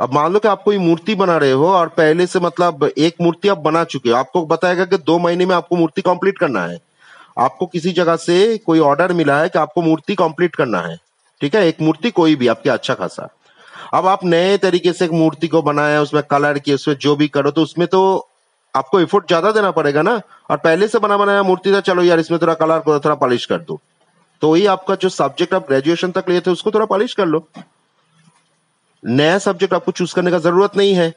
अब 0.00 0.12
मान 0.12 0.32
लो 0.32 0.38
कि 0.38 0.48
आप 0.48 0.62
कोई 0.62 0.78
मूर्ति 0.78 1.14
बना 1.14 1.36
रहे 1.36 1.52
हो 1.52 1.68
और 1.68 1.88
पहले 1.88 2.26
से 2.26 2.40
मतलब 2.40 2.90
एक 2.98 3.16
मूर्ति 3.20 3.48
आप 3.48 3.58
बना 3.58 3.84
चुके 3.84 4.10
हो। 4.10 4.16
आपको 4.16 4.46
बताएगा 4.46 4.84
कि 4.84 4.98
दो 4.98 5.18
महीने 5.18 5.46
में 5.46 5.56
आपको 5.56 5.76
मूर्ति 5.76 6.02
कंप्लीट 6.02 6.38
करना 6.38 6.66
है। 6.66 6.78
आपको 7.38 7.66
किसी 7.66 7.92
जगह 7.92 8.16
से 8.16 8.58
कोई 8.58 8.78
ऑर्डर 8.78 9.12
मिला 9.12 9.40
है 9.40 9.48
कि 9.48 9.58
आपको 9.58 9.82
मूर्ति 9.82 10.14
कंप्लीट 10.14 10.56
करना 10.56 10.80
है। 10.80 10.98
ठीक 11.40 11.54
है? 11.54 11.66
एक 11.68 11.76
मूर्ति 11.80 12.10
कोई 12.10 12.36
भी, 12.36 12.48
आपके 12.48 12.70
अच्छा 12.70 12.94
खासा। 12.94 13.28
अब 13.94 14.06
आप 14.06 14.24
नए 14.24 14.58
तरीके 14.58 14.92
से 14.92 15.04
एक 15.04 15.10
मूर्ति 15.10 15.48
को 15.48 15.62
बनाया, 15.62 16.02
उसमें 16.02 16.22
कलर 16.22 16.58
किए 16.58 16.74
उसमें 16.74 16.96
जो 16.96 17.16
भी 17.16 17.28
करो 17.28 17.50
तो 17.50 17.62
उसमें 17.62 17.88
तो 17.88 18.27
आपको 18.74 19.00
एफर्ट 19.00 19.26
ज़्यादा 19.28 19.50
देना 19.52 19.70
पड़ेगा 19.72 20.02
ना? 20.02 20.20
और 20.50 20.56
पहले 20.58 20.88
से 20.88 20.98
बना 20.98 21.16
बनाया 21.16 21.42
मूर्ति 21.42 21.72
था, 21.72 21.80
चलो 21.82 22.02
यार, 22.02 22.20
इसमें 22.20 22.40
थोड़ा 22.40 22.54
कलर 22.56 22.78
करो 22.80 22.98
थोड़ा 23.00 23.14
पॉलिश 23.16 23.46
कर 23.46 23.58
दो। 23.60 23.80
तो 24.42 24.50
वही 24.50 24.66
आपका 24.68 24.94
जो 24.94 25.08
सब्जेक्ट 25.10 25.54
आप 25.54 25.66
ग्रेजुएशन 25.68 26.10
तक 26.10 26.28
लिए 26.28 26.40
थे, 26.40 26.50
उसको 26.50 26.70
थोड़ा 26.70 26.86
पॉलिश 26.86 27.14
कर 27.14 27.26
लो। 27.26 27.46
नया 29.02 29.38
सब्जेक्ट 29.38 29.74
आपको 29.74 29.92
चूज़ 29.92 30.14
करने 30.14 30.30
का 30.30 30.38
ज़रूरत 30.40 30.76
नहीं 30.76 30.94
है 30.94 31.12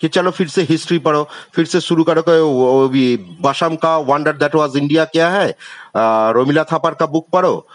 कि 0.00 0.08
चलो 0.08 0.30
फिर 0.30 0.48
से 0.48 0.62
हिस्ट्री 0.62 0.98
पढ़ो, 0.98 1.22
फिर 1.54 1.64
से 1.66 1.80
शुरू 1.80 2.04
करो 2.04 2.88
भी 2.88 3.16
बशम 3.42 3.76
का 3.76 3.96
वंडर 3.98 4.36
दैट 4.36 4.54
वाज 4.54 4.76
इंडिया 4.76 5.04
क्या 5.06 5.28
है? 5.30 5.50
रोमिला 5.96 6.64
थापर 6.64 6.94
का 6.94 7.06
बुक 7.06 7.26
पढ़ो, 7.32 7.66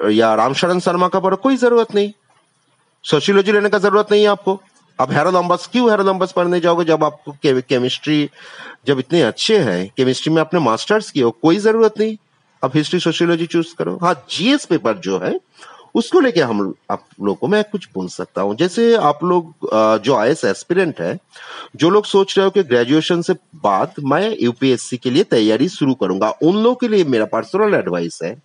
या 0.00 0.34
रामशरण 0.34 0.78
शर्मा 0.80 1.08
का 1.08 1.20
पढ़ो, 1.20 1.36
कोई 1.36 1.56
ज़रूरत 1.56 1.94
नहीं। 1.94 2.12
सोशियोलॉजी 3.04 3.52
लेने 3.52 3.68
का 3.68 3.78
ज़रूरत 3.78 4.12
नहीं 4.12 4.22
है 4.22 4.28
आपको। 4.28 4.60
अब 5.00 5.10
हैरो 5.12 5.30
नंबर्स 5.30 5.66
क्यों 5.66 5.90
हैरो 5.90 6.04
नंबर्स 6.04 6.32
पढ़ने 6.32 6.60
जाओगे 6.60 6.84
जब 6.84 7.04
आपको 7.04 7.36
केमिस्ट्री, 7.44 8.28
जब 8.86 8.98
इतने 8.98 9.22
अच्छे 9.22 9.58
हैं, 9.58 9.90
केमिस्ट्री 9.96 10.32
में 10.32 10.40
आपने 10.40 10.60
मास्टर्स 10.60 11.10
किए 11.10 11.22
हो, 11.22 11.30
कोई 11.42 11.58
ज़रूरत 11.58 11.94
नहीं। 11.98 12.16
अब 12.62 12.72
हिस्ट्री, 12.74 13.00
सोशियोलॉजी 13.00 13.46
चूज़ 13.46 13.74
करो। 13.78 13.98
हाँ 14.02 14.14
जीएस 14.30 14.64
पेपर 14.66 14.98
जो 14.98 15.18
है, 15.18 15.38
उसको 15.94 16.20
लेके 16.20 16.40
हम, 16.40 16.74
आप 16.90 17.04
लोगों 17.20 17.34
को 17.34 17.48
मैं 17.48 17.62
कुछ 17.64 17.86
बोल 17.94 18.08
सकता 18.08 18.42
हूँ। 18.42 18.54
जैसे 18.56 18.94
आप 18.96 19.24
लोग 19.24 19.68
जो 20.04 20.16
आई 20.16 20.30
एस 20.30 20.44
एस्पिरेंट 20.44 21.00
है, 21.00 21.18
जो 21.76 21.90
लोग 21.90 22.04
सोच 22.06 22.36
रहे 22.38 22.44
हो 22.44 22.50
कि 22.50 22.62
ग्रेजुएशन 22.62 23.22
से 23.22 23.32
बाद 23.64 23.94
मैं 24.04 24.36
यूपीएससी 24.40 24.96
के 24.96 25.10
लिए 25.10 25.24
तैयारी 25.24 25.68
शुरू 25.68 25.94
करूँगा, 25.94 26.30
उन 26.30 26.56
लोगों 26.56 26.74
के 26.74 26.88
लिए 26.88 27.04
मेरा 27.06 27.24
पर्सनल 27.32 27.74
एडवाइस 27.74 28.18
है, 28.22 28.36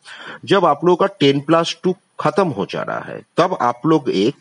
जब 0.45 0.65
आप 0.65 0.85
लोगों 0.85 0.95
का 0.97 1.13
टेन 1.19 1.39
प्लस 1.41 1.75
टू 1.83 1.95
खत्म 2.19 2.47
हो 2.49 2.65
जा 2.65 2.81
रहा 2.81 2.99
है, 3.01 3.21
तब 3.37 3.57
आप 3.61 3.81
लोग 3.85 4.09
एक 4.09 4.35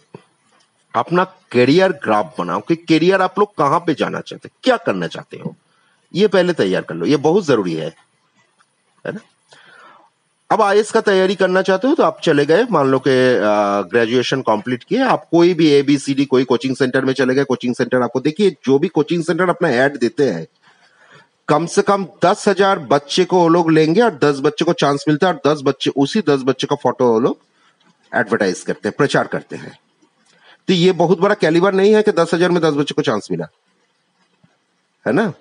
अपना 0.94 1.24
करियर 1.52 1.92
ग्राफ 2.04 2.34
बनाओ 2.38 2.60
कि 2.68 2.76
करियर 2.78 3.22
आप 3.22 3.38
लोग 3.38 3.54
कहाँ 3.58 3.78
पे 3.86 3.94
जाना 3.94 4.20
चाहते 4.20 4.48
क्या 4.62 4.76
करना 4.78 5.06
चाहते 5.08 5.36
हो? 5.36 5.54
ये 6.14 6.26
पहले 6.28 6.52
तैयार 6.52 6.82
कर 6.82 6.94
लो, 6.94 7.06
ये 7.06 7.16
बहुत 7.18 7.44
ज़रूरी 7.44 7.74
है 7.74 7.86
है 9.04 9.12
ना? 9.12 9.20
अब 10.50 10.62
आई 10.62 10.82
का 10.92 11.00
तैयारी 11.00 11.34
करना 11.34 11.62
चाहते 11.62 11.88
हो 11.88 11.94
तो 11.94 12.02
आप 12.02 12.20
चले 12.24 12.44
गए, 12.46 12.66
मान 12.70 12.88
लो 12.88 12.98
कि 12.98 13.10
ग्रेजुएशन 13.90 14.42
कंप्लीट 14.42 14.84
किए, 14.84 15.02
आप 15.02 15.26
कोई 15.30 15.54
भी 15.54 15.70
ए 15.70 15.82
बी 15.82 15.96
सी 15.98 16.14
डी 16.14 16.24
कोई 16.24 16.44
कोचिंग 16.44 16.76
सेंटर 16.76 17.04
में 17.04 17.12
चले 17.12 17.34
गए 17.34 17.44
कोचिंग 17.44 17.74
सेंटर 17.74 18.02
आपको 18.02 18.20
देखिए, 18.20 18.50
जो 18.66 18.78
भी 18.78 18.88
कोचिंग 18.90 19.22
सेंटर 19.24 19.48
अपना 19.48 19.68
ऐड 19.70 19.96
देते 19.98 20.30
हैं, 20.30 20.46
कम 21.48 21.66
से 21.66 21.82
कम 21.82 22.04
दस 22.24 22.48
हज़ार 22.48 22.78
बच्चे 22.90 23.24
को 23.24 23.38
वो 23.38 23.48
लोग 23.48 23.70
लेंगे 23.70 24.00
और 24.00 24.18
दस 24.18 24.40
बच्चे 24.40 24.64
को 24.64 24.72
चांस 24.74 25.04
मिलता 25.08 25.26
है 25.26 25.32
और 25.34 25.40
दस 25.46 25.62
बच्चे, 25.64 25.90
उसी 25.90 26.20
दस 26.28 26.42
बच्चे 26.44 26.66
का 26.66 26.76
फ़ोटो 26.76 27.12
वो 27.12 27.18
लोग 27.20 27.38
एडवर्टाइज 28.12 28.60
करते 28.62 28.88
हैं, 28.88 28.94
प्रचार 28.98 29.26
करते 29.26 29.56
हैं। 29.56 29.78
तो 30.68 30.72
ये 30.72 30.92
बहुत 30.92 31.20
बड़ा 31.20 31.34
कैलिबर 31.34 31.74
नहीं 31.74 31.94
है 31.94 32.02
कि 32.02 32.12
दस 32.12 32.34
हज़ार 32.34 32.50
में 32.50 32.60
दस 32.62 32.74
बच्चे 32.74 32.94
को 32.94 33.02
चांस 33.02 33.28
मिला। 33.30 33.46
है 35.06 35.12
ना? 35.12 35.32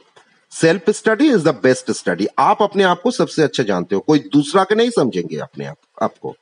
Self 0.52 0.90
study 0.90 1.30
is 1.30 1.44
the 1.44 1.54
best 1.64 1.92
study 1.92 2.28
आप 2.40 2.62
अपने 2.62 2.84
आप 2.84 3.02
को 3.02 3.12
सबसे 3.12 3.44
अच्छा 3.44 3.64
जानते 3.64 3.96
हो। 3.96 4.02
कोई 4.02 4.20
दूसरा 4.34 4.64
के 4.64 4.76
नहीं 4.76 4.90
समझेंगे 4.90 5.38
अपने 5.38 5.66
आप, 5.66 5.78
आपको। 6.02 6.36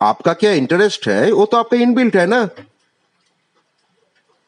आपका 0.00 0.32
क्या 0.32 0.52
इंटरेस्ट 0.52 1.08
है? 1.08 1.32
वो 1.32 1.46
तो 1.46 1.56
आपका 1.56 1.76
इनबिल्ट 1.76 2.16
है 2.16 2.26
ना। 2.26 2.48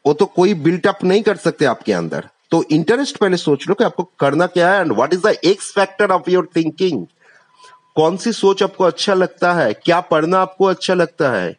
वो 0.05 0.13
तो 0.13 0.27
कोई 0.27 0.55
बिल्ट 0.55 0.87
अप 0.87 1.05
नहीं 1.05 1.23
कर 1.23 1.37
सकते 1.37 1.65
आपके 1.65 1.93
अंदर। 1.93 2.29
तो 2.51 2.63
इंटरेस्ट 2.71 3.17
पहले 3.17 3.37
सोच 3.37 3.69
लो 3.69 3.75
कि 3.75 3.85
आपको 3.85 4.03
करना 4.21 4.47
क्या 4.47 4.73
है 4.73 4.81
and 4.81 4.93
what 4.93 5.15
is 5.15 5.21
the 5.21 5.35
X 5.45 5.71
factor 5.75 6.11
of 6.11 6.31
your 6.31 6.49
thinking 6.57 7.07
कौन 7.97 8.17
सी 8.17 8.33
सोच 8.33 8.63
आपको 8.63 8.85
अच्छा 8.85 9.15
लगता 9.15 9.53
है? 9.53 9.73
क्या 9.75 10.01
पढ़ना 10.01 10.39
आपको 10.39 10.65
अच्छा 10.65 10.95
लगता 10.95 11.31
है? 11.31 11.57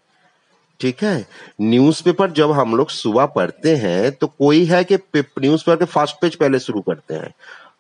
ठीक 0.80 1.04
है? 1.04 1.28
न्यूज़पेपर 1.62 2.32
जब 2.32 2.52
हम 2.52 2.76
लोग 2.76 2.90
सुबह 2.90 3.26
पढ़ते 3.26 3.76
हैं 3.76 4.12
तो 4.12 4.28
कोई 4.28 4.66
है 4.66 4.84
कि 4.84 4.96
न्यूज़पेपर 4.96 5.76
के 5.76 5.86
फ़र्स्ट 5.86 6.16
पेज 6.22 6.36
पहले 6.36 6.60
शुरू 6.60 6.82
करते 6.82 7.14
हैं? 7.14 7.34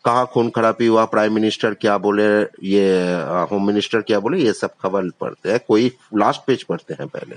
कहा 0.05 0.25
खून 0.25 0.49
खराबी 0.49 0.87
हुआ 0.87 1.05
प्राइम 1.05 1.33
मिनिस्टर 1.33 1.73
क्या 1.73 1.97
बोले, 1.97 2.41
ये 2.67 3.13
होम 3.51 3.67
मिनिस्टर 3.67 4.01
क्या 4.01 4.19
बोले, 4.19 4.39
ये 4.39 4.53
सब 4.53 4.69
खबर 4.83 5.09
पढ़ते 5.09 5.51
हैं। 5.51 5.59
कोई 5.67 5.91
लास्ट 6.17 6.41
पेज 6.47 6.63
पढ़ते 6.63 6.93
हैं 6.93 7.07
पहले। 7.07 7.35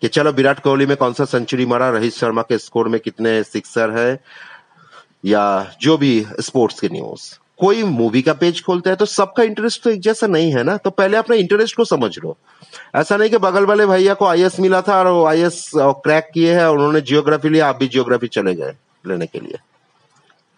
कि 0.00 0.08
चलो 0.08 0.32
विराट 0.32 0.60
कोहली 0.60 0.86
में 0.86 0.96
कौन 0.96 1.12
सा 1.12 1.24
सेंचुरी 1.24 1.66
मारा, 1.66 1.90
रोहित 1.90 2.12
शर्मा 2.12 2.42
के 2.42 2.58
स्कोर 2.58 2.88
में 2.88 3.00
कितने 3.00 3.42
सिक्सर 3.42 3.90
है, 3.90 4.20
या 5.24 5.72
जो 5.80 5.98
भी 5.98 6.26
स्पोर्ट्स 6.40 6.80
के 6.80 6.88
न्यूज़ 6.88 7.38
कोई 7.62 7.82
मूवी 7.84 8.22
का 8.22 8.32
पेज 8.34 8.62
खोलता 8.64 8.90
है 8.90 8.96
तो 8.96 9.06
सबका 9.06 9.42
इंटरेस्ट 9.42 9.82
तो 9.82 9.90
एक 9.90 10.00
जैसा 10.00 10.26
नहीं 10.26 10.52
है 10.52 10.62
ना? 10.62 10.76
तो 10.76 10.90
पहले 10.90 11.16
अपने 11.16 11.36
इंटरेस्ट 11.36 11.76
को 11.76 11.84
समझ 11.84 12.18
लो। 12.18 12.36
ऐसा 12.94 13.16
नहीं 13.16 13.30
कि 13.30 13.38
बगल 13.38 13.66
वाले 13.66 13.86
भैया 13.86 14.14
को 14.14 14.26
आई 14.26 14.48
मिला 14.60 14.80
था 14.82 14.98
और 14.98 15.06
वो 15.06 15.24
आई 15.24 15.48
क्रैक 15.74 16.30
किए 16.34 16.54
हैं 16.54 16.64
और 16.64 16.76
उन्होंने 16.76 17.00
जियोग्राफी 17.00 17.48
लिया, 17.48 17.68
आप 17.68 17.76
भी 17.76 17.88
जियोग्राफी 17.88 18.28
चले 18.28 18.54
गए 18.54 18.72
लेने 19.06 19.26
के 19.26 19.40
लिए। 19.40 19.58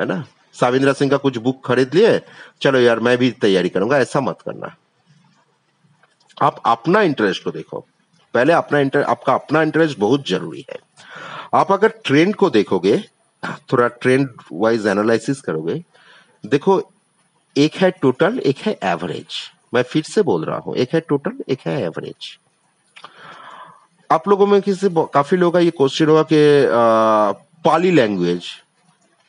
है 0.01 0.07
ना? 0.07 0.25
साविंद्रा 0.55 0.93
सिंह 0.93 1.11
का 1.11 1.17
कुछ 1.17 1.37
बुक 1.37 1.61
खरीद 1.67 1.95
लिए, 1.95 2.21
चलो 2.63 2.81
यार 2.81 3.01
मैं 3.01 3.17
भी 3.19 3.31
तैयारी 3.31 3.69
करूँगा, 3.69 3.99
ऐसा 3.99 4.21
मत 4.21 4.39
करना। 4.45 4.75
आप 6.43 6.63
अपना 6.67 7.03
इंटरेस्ट 7.03 7.45
को 7.45 7.51
देखो। 7.51 7.85
पहले 8.35 8.53
अपना 8.53 8.79
इंटरेस्ट 8.79 9.09
आपका 9.09 9.35
अपना 9.35 9.63
इंटरेस्ट 9.63 9.99
बहुत 9.99 10.29
ज़रूरी 10.29 10.65
है। 10.71 10.79
आप 11.55 11.73
अगर 11.73 11.93
ट्रेंड 12.05 12.35
को 12.35 12.51
देखोगे, 12.51 12.97
थोड़ा 13.73 13.89
ट्रेंड 13.89 14.29
वाइज 14.53 14.87
एनालिसिस 14.87 15.41
करोगे, 15.41 15.83
देखो 16.45 16.81
एक 17.57 17.75
है 17.77 17.91
टोटल 18.03 18.39
एक 18.39 18.59
है 18.59 18.79
एवरेज 18.83 19.35
मैं 19.75 19.83
फिर 19.83 20.03
से 20.03 20.23
बोल 20.23 20.45
रहा 20.45 20.57
हूँ, 20.57 20.75
एक 20.77 20.95
है 20.95 21.01
टोटल 21.01 21.43
एक 21.49 21.61
है 21.67 21.81
एवरेज 21.83 22.37
आप 24.11 24.29
लोगों 24.29 24.47
में 24.47 24.61
किसी 24.63 24.89
काफ़ी 25.15 25.37
लोगों 25.37 25.53
का 25.53 25.61
ये 25.61 25.71
क्वेश्चन 25.71 26.09
होगा 26.09 26.23
कि 26.33 26.37
पाली 27.65 27.91
लैंग्वेज 27.91 28.45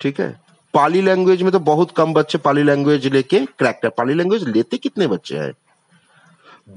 ठीक 0.01 0.19
है? 0.19 0.29
पाली 0.73 1.01
लैंग्वेज 1.01 1.41
में 1.41 1.51
तो 1.51 1.59
बहुत 1.61 1.91
कम 1.97 2.13
बच्चे 2.13 2.37
पाली 2.37 2.63
लैंग्वेज 2.63 3.05
लेके 3.07 3.39
क्रैक 3.59 3.79
कर, 3.81 3.89
पाली 3.89 4.13
लैंग्वेज 4.13 4.47
लेते 4.47 4.77
कितने 4.77 5.07
बच्चे 5.07 5.37
हैं? 5.37 5.51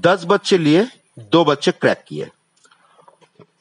दस 0.01 0.23
बच्चे 0.27 0.57
लिए, 0.57 0.87
दो 1.31 1.43
बच्चे 1.45 1.71
क्रैक 1.71 2.03
किए. 2.07 2.27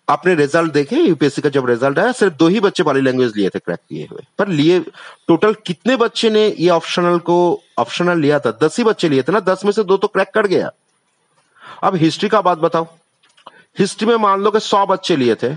आपने 0.08 0.34
रिज़ल्ट 0.34 0.72
देखे 0.72 0.96
यूपीएससी 0.96 1.42
का 1.42 1.48
जब 1.48 1.66
रिज़ल्ट 1.66 1.98
आया, 1.98 2.12
सिर्फ़ 2.12 2.34
दो 2.34 2.48
ही 2.48 2.60
बच्चे 2.60 2.82
वाली 2.82 3.00
लैंग्वेज 3.00 3.32
लिए 3.36 3.48
थे 3.48 3.58
क्रैक 3.58 3.78
किए 3.78 4.06
हुए। 4.10 4.22
पर 4.38 4.48
लिए 4.48 4.80
टोटल 5.28 5.54
कितने 5.66 5.96
बच्चे 5.96 6.30
ने 6.30 6.46
ये 6.58 6.68
ऑप्शनल 6.70 7.18
को 7.18 7.38
ऑप्शनल 7.78 8.18
लिया 8.18 8.38
था? 8.38 8.50
दस 8.62 8.78
ही 8.78 8.84
बच्चे 8.84 9.08
लिए 9.08 9.22
थे 9.22 9.32
ना? 9.32 9.40
दस 9.40 9.64
में 9.64 9.72
से 9.72 9.84
दो 9.84 9.96
तो 9.96 10.08
क्रैक 10.08 10.30
कर 10.34 10.46
गया। 10.46 10.70
अब 11.82 11.96
हिस्ट्री 11.96 12.28
का 12.28 12.40
बात 12.40 12.58
बताओ 12.58 12.86
हिस्ट्री 13.78 14.06
में 14.06 14.16
मान 14.16 14.40
लो 14.40 14.50
कि 14.50 14.60
सौ 14.60 14.86
बच्चे 14.86 15.16
लिए 15.16 15.34
थे, 15.34 15.54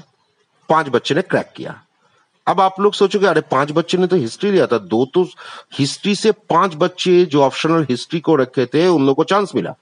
पाँच 0.70 0.90
बच्चे 0.90 1.16
ने 1.16 1.22
क्रैक 1.22 1.52
किया। 1.56 1.82
अब 2.48 2.62
आप 2.62 2.80
लोग 2.80 2.94
सोचोगे, 2.94 3.28
अरे 3.28 3.42
पाँच 3.42 3.72
बच्चे 3.72 3.98
ने 3.98 4.08
तो 4.08 4.16
हिस्ट्री 4.16 4.52
लिया 4.52 4.68
था। 4.68 4.78
दो 4.78 5.06
तो 5.06 5.24
हिस्ट्री 5.74 6.16
से 6.16 6.32
पाँच 6.32 6.76
बच्चे 6.76 7.26
जो 7.26 7.42
ऑप्शनल 7.44 7.86
हिस्ट्री 7.90 8.20
को 8.20 8.36
रखे 8.36 8.66
थे, 8.66 8.88
उन 8.88 9.02
लोगों 9.02 9.14
को 9.14 9.24
चांस 9.24 9.52
मिला। 9.56 9.76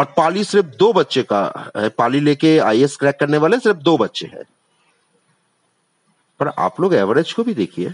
और 0.00 0.14
पाली 0.16 0.44
सिर्फ़ 0.44 0.66
दो 0.66 0.92
बच्चे 0.92 1.22
का 1.22 1.72
है। 1.76 1.88
पाली 1.88 2.20
लेके 2.20 2.58
आई 2.58 2.86
क्रैक 2.86 3.20
करने 3.20 3.38
वाले 3.38 3.58
सिर्फ़ 3.58 3.78
दो 3.78 3.98
बच्चे 3.98 4.26
हैं। 4.26 4.42
पर 6.40 6.48
आप 6.48 6.80
लोग 6.80 6.94
एवरेज 6.94 7.32
को 7.32 7.44
भी 7.44 7.54
देखिए। 7.54 7.88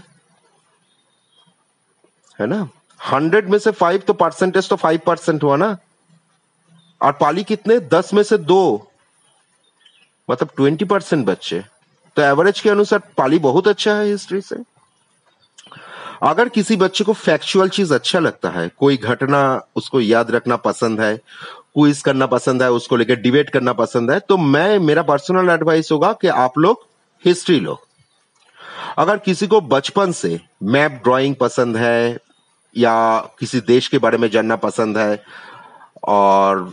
है 2.39 2.47
ना? 2.47 2.69
हंड्रेड 3.11 3.49
में 3.49 3.59
से 3.59 3.71
फाइव 3.71 3.99
तो 3.99 4.13
परसेंटेज 4.13 4.69
तो 4.69 4.75
फाइव 4.75 4.99
परसेंट 5.05 5.43
हुआ 5.43 5.55
ना। 5.55 5.77
और 7.01 7.11
पाली 7.11 7.43
कितने? 7.43 7.79
दस 7.79 8.13
में 8.13 8.23
से 8.23 8.37
दो। 8.37 8.91
मतलब 10.31 10.49
ट्वेंटी 10.55 10.85
परसेंट 10.85 11.25
बच्चे। 11.25 11.63
तो 12.15 12.21
एवरेज 12.21 12.59
के 12.59 12.69
अनुसार 12.69 12.99
पाली 12.99 13.39
बहुत 13.39 13.67
अच्छा 13.67 13.93
है 13.93 14.05
हिस्ट्री 14.05 14.41
से। 14.41 14.55
अगर 16.23 16.49
किसी 16.49 16.75
बच्चे 16.75 17.03
को 17.03 17.13
फैक्चुअल 17.13 17.69
चीज़ 17.69 17.93
अच्छा 17.93 18.19
लगता 18.19 18.49
है, 18.49 18.69
कोई 18.69 18.97
घटना 18.97 19.61
उसको 19.75 20.01
याद 20.01 20.31
रखना 20.31 20.55
पसंद 20.55 21.01
है 21.01 21.19
क्विज 21.77 22.01
करना 22.01 22.25
पसंद 22.25 22.63
है, 22.63 22.69
उसको 22.71 22.95
लेकर 22.97 23.15
डिबेट 23.15 23.49
करना 23.49 23.73
पसंद 23.75 24.11
है 24.11 24.19
तो 24.19 24.37
मैं, 24.37 24.79
मेरा 24.79 25.01
पर्सनल 25.03 25.49
एडवाइस 25.49 25.91
होगा 25.91 26.11
कि 26.13 26.27
आप 26.27 26.57
लोग 26.57 26.85
हिस्ट्री 27.23 27.59
लो। 27.59 27.79
अगर 28.97 29.17
किसी 29.17 29.47
को 29.47 29.59
बचपन 29.63 30.11
से 30.11 30.39
मैप 30.65 31.01
ड्राइंग 31.03 31.35
पसंद 31.35 31.77
है, 31.77 32.17
या 32.75 33.17
किसी 33.39 33.59
देश 33.59 33.87
के 33.87 33.97
बारे 33.97 34.17
में 34.17 34.29
जानना 34.29 34.55
पसंद 34.55 34.97
है, 34.97 35.21
और 36.03 36.71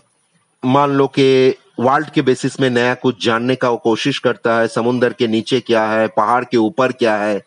मान 0.62 0.90
लो 0.90 1.06
कि 1.08 1.54
वर्ल्ड 1.80 2.11
के 2.11 2.23
बेसिस 2.23 2.61
में 2.61 2.68
नया 2.70 2.94
कुछ 2.94 3.25
जानने 3.25 3.54
का 3.54 3.70
वो 3.70 3.76
कोशिश 3.76 4.18
करता 4.18 4.58
है 4.58 4.68
समुन्द्र 4.68 5.12
के 5.12 5.26
नीचे 5.26 5.61
क्या 5.61 5.84
है, 5.87 6.06
पहाड़ 6.08 6.44
के 6.44 6.56
ऊपर 6.56 6.92
क्या 6.92 7.16
है 7.16 7.42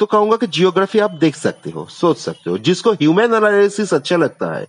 तो 0.00 0.06
कहूँगा 0.06 0.36
कि 0.36 0.46
जियोग्राफी 0.46 0.98
आप 0.98 1.10
देख 1.10 1.36
सकते 1.36 1.70
हो, 1.70 1.84
सोच 1.86 2.18
सकते 2.18 2.50
हो। 2.50 2.58
जिसको 2.58 2.92
ह्यूमन 2.92 3.34
एनालिसिस 3.34 3.94
अच्छा 3.94 4.16
लगता 4.16 4.52
है 4.54 4.62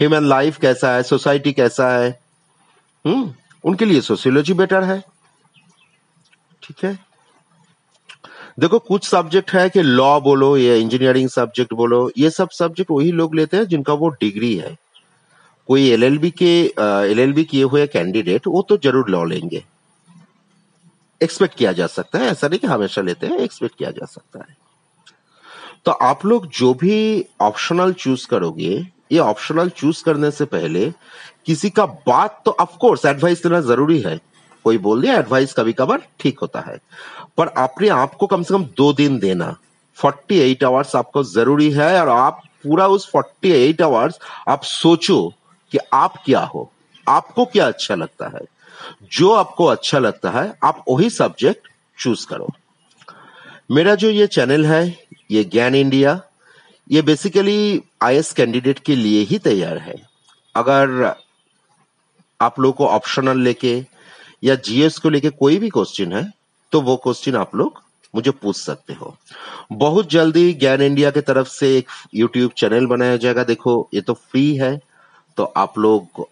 ह्यूमन 0.00 0.24
लाइफ 0.24 0.58
कैसा 0.60 0.94
है 0.94 1.02
सोसाइटी 1.02 1.52
कैसा 1.52 1.88
है 1.90 2.10
हम्म 3.04 3.32
उनके 3.64 3.84
लिए 3.84 4.00
सोशियोलॉजी 4.00 4.52
बेटर 4.54 4.84
है। 4.84 5.02
ठीक 6.62 6.84
है? 6.84 6.98
देखो, 8.58 8.78
कुछ 8.78 9.04
सब्जेक्ट 9.04 9.52
है 9.52 9.68
कि 9.70 9.82
लॉ 9.82 10.20
बोलो 10.20 10.56
या 10.56 10.74
इंजीनियरिंग 10.74 11.28
सब्जेक्ट 11.28 11.72
बोलो, 11.74 12.10
ये 12.18 12.30
सब 12.30 12.50
सब्जेक्ट 12.50 12.90
वही 12.90 13.12
लोग 13.12 13.34
लेते 13.34 13.56
हैं 13.56 13.64
जिनका 13.64 13.92
वो 13.92 14.08
डिग्री 14.10 14.54
है। 14.56 14.76
कोई 15.68 15.88
एलएलबी 15.90 16.30
के 16.32 16.50
एलएलबी 17.10 17.44
किए 17.44 17.62
हुए 17.64 17.86
कैंडिडेट 17.86 18.46
वो 18.46 18.62
तो 18.62 18.76
ज़रूर 18.76 19.10
लॉ 19.10 19.24
लेंगे। 19.24 19.64
एक्सपेक्ट 21.20 21.54
किया 21.54 21.72
जा 21.72 21.86
सकता 21.86 22.18
है, 22.18 22.26
ऐसा 22.26 22.48
नहीं 22.48 22.58
कि 22.58 22.66
हमेशा 22.66 23.02
लेते 23.02 23.26
हैं 23.26 23.38
एक्सपेक्ट 23.38 23.76
किया 23.78 23.90
जा 23.90 24.06
सकता 24.06 24.38
है। 24.38 24.56
तो 25.84 25.92
आप 25.92 26.26
लोग 26.26 26.46
जो 26.46 26.74
भी 26.74 27.24
ऑप्शनल 27.40 27.92
चूज़ 27.92 28.28
करोगे, 28.28 28.86
ये 29.12 29.18
ऑप्शनल 29.18 29.68
चूज़ 29.68 30.04
करने 30.04 30.30
से 30.30 30.44
पहले 30.44 30.92
किसी 31.46 31.70
का 31.70 31.86
बात 31.86 32.42
तो 32.44 32.50
ऑफकोर्स 32.50 33.04
एडवाइस 33.06 33.42
देना 33.42 33.60
ज़रूरी 33.60 34.00
है। 34.00 34.20
कोई 34.64 34.78
बोल 34.78 35.02
दिया 35.02 35.14
एडवाइस 35.14 35.52
कभी 35.52 35.72
कभार 35.72 36.02
ठीक 36.20 36.38
होता 36.38 36.60
है। 36.60 36.78
पर 37.38 37.46
अपने 37.48 37.88
आप 37.88 38.14
को 38.14 38.26
कम 38.26 38.42
से 38.42 38.54
कम 38.54 38.64
दो 38.64 38.92
दिन 38.92 39.18
देना। 39.18 39.56
48 40.04 40.40
एट 40.40 40.64
आवर्स 40.64 40.96
आपको 40.96 41.24
ज़रूरी 41.24 41.70
है 41.70 42.00
और 42.00 42.08
आप 42.08 42.42
पूरा 42.64 42.86
उस 42.86 43.10
48 43.16 43.52
एट 43.52 43.82
आवर्स 43.82 44.18
आप 44.48 44.62
सोचो 44.62 45.34
कि 45.72 45.78
आप 45.92 46.14
क्या 46.24 46.40
हो। 46.40 46.72
आपको 47.08 47.44
क्या 47.44 47.66
अच्छा 47.66 47.94
लगता 47.94 48.28
है। 48.28 48.40
जो 49.12 49.32
आपको 49.32 49.64
अच्छा 49.64 49.98
लगता 49.98 50.30
है, 50.30 50.58
आप 50.64 50.84
वही 50.88 51.10
सब्जेक्ट 51.10 51.68
चूज़ 51.98 52.26
करो। 52.26 52.48
मेरा 53.70 53.94
जो 53.94 54.08
ये 54.10 54.26
चैनल 54.26 54.64
है, 54.66 54.98
ये 55.30 55.42
ज्ञान 55.44 55.74
इंडिया, 55.74 56.20
ये 56.90 57.02
बेसिकली 57.02 57.82
आईएएस 58.02 58.32
कैंडिडेट 58.32 58.78
के 58.78 58.96
लिए 58.96 59.22
ही 59.22 59.38
तैयार 59.38 59.78
है। 59.78 59.94
अगर 60.54 61.14
आप 62.40 62.60
लोग 62.60 62.74
को 62.76 62.86
ऑप्शनल 62.88 63.40
लेके 63.40 63.74
या 64.42 64.54
जीएस 64.56 64.98
को 64.98 65.10
लेके 65.10 65.30
कोई 65.32 65.56
भी 65.58 65.68
क्वेश्चन 65.68 66.12
है 66.12 66.30
तो 66.72 66.80
वो 66.80 66.96
क्वेश्चन 66.96 67.36
आप 67.36 67.54
लोग 67.56 67.82
मुझे 68.14 68.30
पूछ 68.32 68.56
सकते 68.56 68.92
हो। 68.92 69.16
बहुत 69.72 70.10
जल्दी 70.10 70.52
ज्ञान 70.54 70.82
इंडिया 70.82 71.10
की 71.10 71.20
तरफ़ 71.22 71.48
से 71.48 71.76
एक 71.76 71.88
यूट्यूब 72.14 72.52
चैनल 72.58 72.86
बनाया 72.86 73.16
जाएगा। 73.16 73.44
देखो, 73.44 73.88
ये 73.94 74.00
तो 74.00 74.14
फ्री 74.14 74.54
है 74.56 74.78
तो 75.38 75.44
आप 75.56 75.78
लोग 75.78 76.26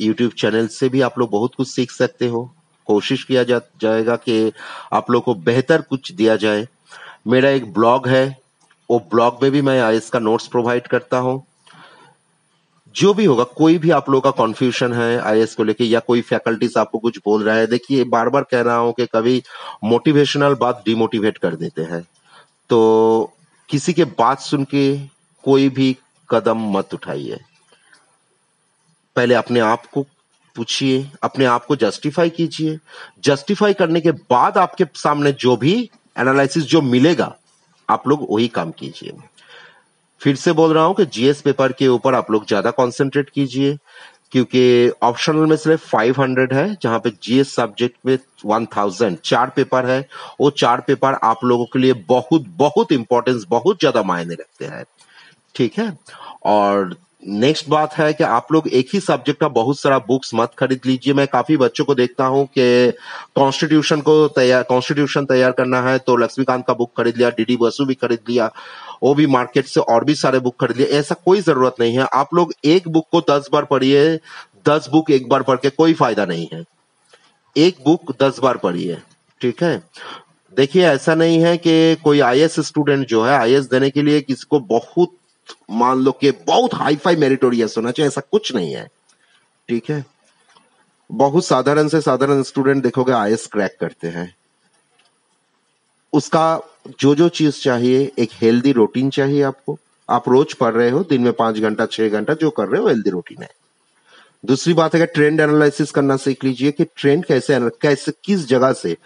यूट्यूब 0.00 0.32
चैनल 0.32 0.66
से 0.68 0.88
भी 0.88 1.00
आप 1.00 1.18
लोग 1.18 1.30
बहुत 1.30 1.54
कुछ 1.54 1.68
सीख 1.68 1.90
सकते 1.92 2.28
हो। 2.28 2.50
कोशिश 2.86 3.24
किया 3.24 3.42
जा, 3.44 3.60
जाएगा 3.80 4.16
कि 4.16 4.52
आप 4.92 5.10
लोग 5.10 5.24
को 5.24 5.34
बेहतर 5.34 5.82
कुछ 5.82 6.12
दिया 6.12 6.36
जाए। 6.36 6.66
मेरा 7.26 7.48
एक 7.48 7.72
ब्लॉग 7.72 8.08
है 8.08 8.26
वो 8.90 8.98
ब्लॉग 9.10 9.42
में 9.42 9.50
भी 9.52 9.62
मैं 9.62 9.80
आई 9.80 10.00
का 10.12 10.18
नोट्स 10.18 10.46
प्रोवाइड 10.46 10.86
करता 10.86 11.18
हूँ। 11.18 11.42
जो 12.94 13.12
भी 13.14 13.24
होगा 13.24 13.44
कोई 13.56 13.78
भी 13.78 13.90
आप 13.90 14.08
लोगों 14.10 14.20
का 14.20 14.30
कॉन्फ्यूजन 14.36 14.92
है 14.92 15.18
आई 15.20 15.46
को 15.46 15.64
लेके 15.64 15.84
या 15.84 16.00
कोई 16.00 16.20
फैकल्टीज 16.22 16.76
आपको 16.78 16.98
कुछ 16.98 17.18
बोल 17.18 17.42
रहा 17.42 17.56
है 17.56 17.66
देखिए 17.66 18.04
बार 18.04 18.28
बार 18.28 18.42
कह 18.42 18.60
रहा 18.60 18.76
हूँ 18.76 18.92
कि 18.92 19.06
कभी 19.06 19.42
मोटिवेशनल 19.84 20.54
बात 20.54 20.82
डिमोटिवेट 20.86 21.38
कर 21.38 21.56
देते 21.56 21.82
हैं। 21.82 22.02
तो 22.70 23.32
किसी 23.68 23.92
के 23.92 24.04
बात 24.04 24.40
सुन 24.40 24.64
के 24.64 24.86
कोई 25.44 25.68
भी 25.68 25.96
कदम 26.30 26.62
मत 26.72 26.94
उठाइए। 26.94 27.38
पहले 29.16 29.34
अपने 29.34 29.60
आप 29.60 29.86
को 29.86 30.06
पूछिए, 30.56 31.06
अपने 31.22 31.44
आप 31.44 31.64
को 31.66 31.76
जस्टिफाई 31.76 32.30
कीजिए। 32.30 32.78
जस्टिफाई 33.24 33.74
करने 33.74 34.00
के 34.00 34.10
बाद 34.10 34.58
आपके 34.58 34.84
सामने 34.96 35.32
जो 35.34 35.56
भी 35.56 35.78
एनालिसिस 36.16 36.64
जो 36.64 36.82
मिलेगा, 36.82 37.34
आप 37.88 38.08
लोग 38.08 38.26
वही 38.30 38.48
काम 38.48 38.70
कीजिए। 38.70 39.12
फिर 40.20 40.36
से 40.36 40.52
बोल 40.52 40.72
रहा 40.72 40.84
हूँ 40.84 40.94
कि 40.94 41.04
जीएस 41.06 41.40
पेपर 41.40 41.72
के 41.72 41.88
ऊपर 41.88 42.14
आप 42.14 42.30
लोग 42.30 42.46
ज़्यादा 42.46 42.70
कॉन्सेंट्रेट 42.70 43.30
कीजिए, 43.30 43.76
क्योंकि 44.32 44.90
ऑप्शनल 45.02 45.46
में 45.46 45.56
सिर्फ़ 45.56 45.90
500 45.90 46.52
है, 46.52 46.76
जहाँ 46.82 46.98
पे 46.98 47.10
जीएस 47.22 47.54
सब्जेक्ट 47.54 47.96
में 48.06 48.18
1000 48.46 49.16
चार 49.24 49.52
पेपर 49.56 49.86
है 49.86 50.00
वो 50.40 50.50
चार 50.52 50.80
पेपर 50.80 51.18
आप 51.22 51.44
लोगों 51.44 51.64
के 51.64 51.78
लिए 51.78 51.92
बहुत 52.08 52.44
बहुत 52.56 52.92
इंपॉर्टेंस 52.92 53.44
बहुत 53.48 53.78
ज़्यादा 53.80 54.02
मायने 54.02 54.34
रखते 54.34 54.64
हैं। 54.64 54.84
ठीक 55.54 55.78
है? 55.78 55.92
और 56.44 56.96
नेक्स्ट 57.26 57.68
बात 57.68 57.94
है 57.94 58.12
कि 58.12 58.24
आप 58.24 58.52
लोग 58.52 58.66
एक 58.68 58.88
ही 58.94 58.98
सब्जेक्ट 59.00 59.40
का 59.40 59.48
बहुत 59.50 59.78
सारा 59.78 59.98
बुक्स 59.98 60.30
मत 60.34 60.50
खरीद 60.58 60.80
लीजिए। 60.86 61.14
मैं 61.14 61.26
काफ़ी 61.26 61.56
बच्चों 61.56 61.84
को 61.84 61.94
देखता 61.94 62.24
हूँ 62.26 62.44
कि 62.48 62.92
कॉन्स्टिट्यूशन 63.36 64.00
को 64.00 64.26
तैयार 64.30 64.62
कॉन्स्टिट्यूशन 64.62 65.24
तैयार 65.26 65.52
करना 65.52 65.80
है 65.82 65.98
तो 65.98 66.16
लक्ष्मीकांत 66.16 66.64
का 66.66 66.74
बुक 66.74 66.92
खरीद 66.96 67.16
लिया 67.16 67.30
डीडी 67.30 67.56
बसु 67.56 67.84
भी 67.86 67.94
खरीद 67.96 68.18
लिया, 68.28 68.50
वो 69.02 69.14
भी 69.14 69.26
मार्केट 69.28 69.66
से 69.66 69.80
और 69.82 70.04
भी 70.04 70.14
सारे 70.14 70.38
बुक 70.38 70.56
खरीद 70.60 70.76
लिए। 70.76 70.86
ऐसा 70.98 71.14
कोई 71.24 71.40
ज़रूरत 71.40 71.74
नहीं 71.80 71.98
है। 71.98 72.06
आप 72.14 72.34
लोग 72.34 72.54
एक 72.66 72.88
बुक 72.88 73.06
को 73.12 73.20
दस 73.30 73.48
बार 73.52 73.64
पढ़िए, 73.64 74.16
दस 74.68 74.88
बुक 74.92 75.10
एक 75.10 75.28
बार 75.28 75.42
पढ़ 75.42 75.56
के 75.56 75.70
कोई 75.72 75.94
फ़ायदा 75.94 76.24
नहीं 76.26 76.48
है। 76.52 76.64
एक 77.56 77.76
बुक 77.84 78.16
दस 78.22 78.38
बार 78.42 78.56
पढ़िए, 78.58 78.98
ठीक 79.40 79.62
है? 79.62 79.82
देखिए, 80.52 80.86
ऐसा 80.86 81.14
नहीं 81.16 81.38
है 81.40 81.56
कि 81.58 81.96
कोई 82.04 82.20
आई 82.22 82.48
स्टूडेंट 82.50 83.06
जो 83.08 83.24
है 83.24 83.32
आई 83.34 83.60
देने 83.62 83.90
के 83.90 84.02
लिए 84.02 84.20
किसी 84.22 84.46
को 84.50 84.60
बहुत 84.68 85.16
मान 85.70 85.98
लो 85.98 86.12
कि 86.12 86.30
बहुत 86.30 86.74
हाई 86.74 86.96
फाई 86.96 87.16
मेरिटोरियस 87.16 87.74
होना 87.76 87.90
चाहिए, 87.90 88.08
ऐसा 88.08 88.22
कुछ 88.30 88.54
नहीं 88.54 88.74
है। 88.74 88.88
ठीक 89.68 89.90
है? 89.90 90.06
बहुत 91.12 91.46
साधारण 91.46 91.88
से 91.88 92.00
साधारण 92.00 92.42
स्टूडेंट 92.42 92.82
देखोगे 92.82 93.12
आईएस 93.12 93.46
क्रैक 93.46 93.76
करते 93.80 94.08
हैं। 94.08 94.36
उसका 96.12 96.60
जो 97.00 97.14
जो 97.14 97.28
चीज़ 97.28 97.62
चाहिए, 97.62 98.12
एक 98.18 98.30
हेल्दी 98.32 98.72
रूटीन 98.72 99.10
चाहिए 99.10 99.42
आपको। 99.42 99.78
आप 100.10 100.28
रोज 100.28 100.54
पढ़ 100.54 100.72
रहे 100.72 100.90
हो, 100.90 101.04
दिन 101.04 101.22
में 101.22 101.32
पाँच 101.32 101.58
घंटा, 101.58 101.86
छह 101.86 102.08
घंटा, 102.08 102.34
जो 102.34 102.50
कर 102.50 102.68
रहे 102.68 102.82
हो, 102.82 102.88
हेल्दी 102.88 103.10
रूटीन 103.10 103.42
है। 103.42 103.50
दूसरी 104.46 104.74
बात 104.74 104.94
है 104.94 105.06
ट्रेंड 105.06 105.40
एनालिसिस 105.40 105.90
करना 105.90 106.16
सीख 106.16 106.44
लीजिए 106.44 106.70
कि 106.70 106.84
ट्रेंड 106.84 107.24
कैसे 107.24 107.60
कैसे, 107.60 108.12
किस 108.24 108.48
जगह 108.48 108.72
से। 108.72 108.96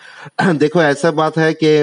देखो, 0.42 0.82
ऐसा 0.82 1.10
बात 1.10 1.38
है 1.38 1.54
कि 1.54 1.82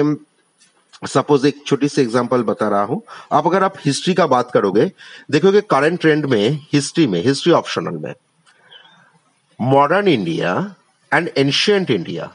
सपोज़ 1.02 1.46
एक 1.46 1.62
छोटी 1.66 1.88
सी 1.88 2.00
एग्जांपल 2.02 2.42
बता 2.42 2.68
रहा 2.68 2.82
हूँ। 2.82 3.02
आप 3.32 3.46
अगर 3.46 3.62
आप 3.64 3.74
हिस्ट्री 3.84 4.14
का 4.14 4.26
बात 4.26 4.50
करोगे, 4.50 4.90
देखोगे 5.30 5.60
करंट 5.70 6.00
ट्रेंड 6.00 6.26
में 6.26 6.60
हिस्ट्री 6.72 7.06
में 7.06 7.20
हिस्ट्री 7.24 7.52
ऑप्शनल 7.52 7.98
में 7.98 8.14
modern 9.60 10.08
India 10.08 10.54
and 11.12 11.30
ancient 11.38 11.90
India 11.90 12.30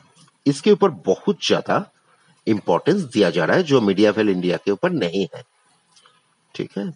इसके 0.46 0.72
ऊपर 0.72 0.90
बहुत 1.06 1.46
ज़्यादा 1.48 1.86
इंपॉर्टेंस 2.48 3.02
दिया 3.04 3.30
जा 3.30 3.46
रहा 3.46 3.58
है, 3.58 3.64
जो 3.64 3.82
मीडियावेल 3.82 4.30
इंडिया 4.30 4.58
के 4.58 4.72
ऊपर 4.72 4.92
नहीं 4.92 5.28
है। 5.36 5.44
ठीक 6.56 6.70
है? 6.78 6.92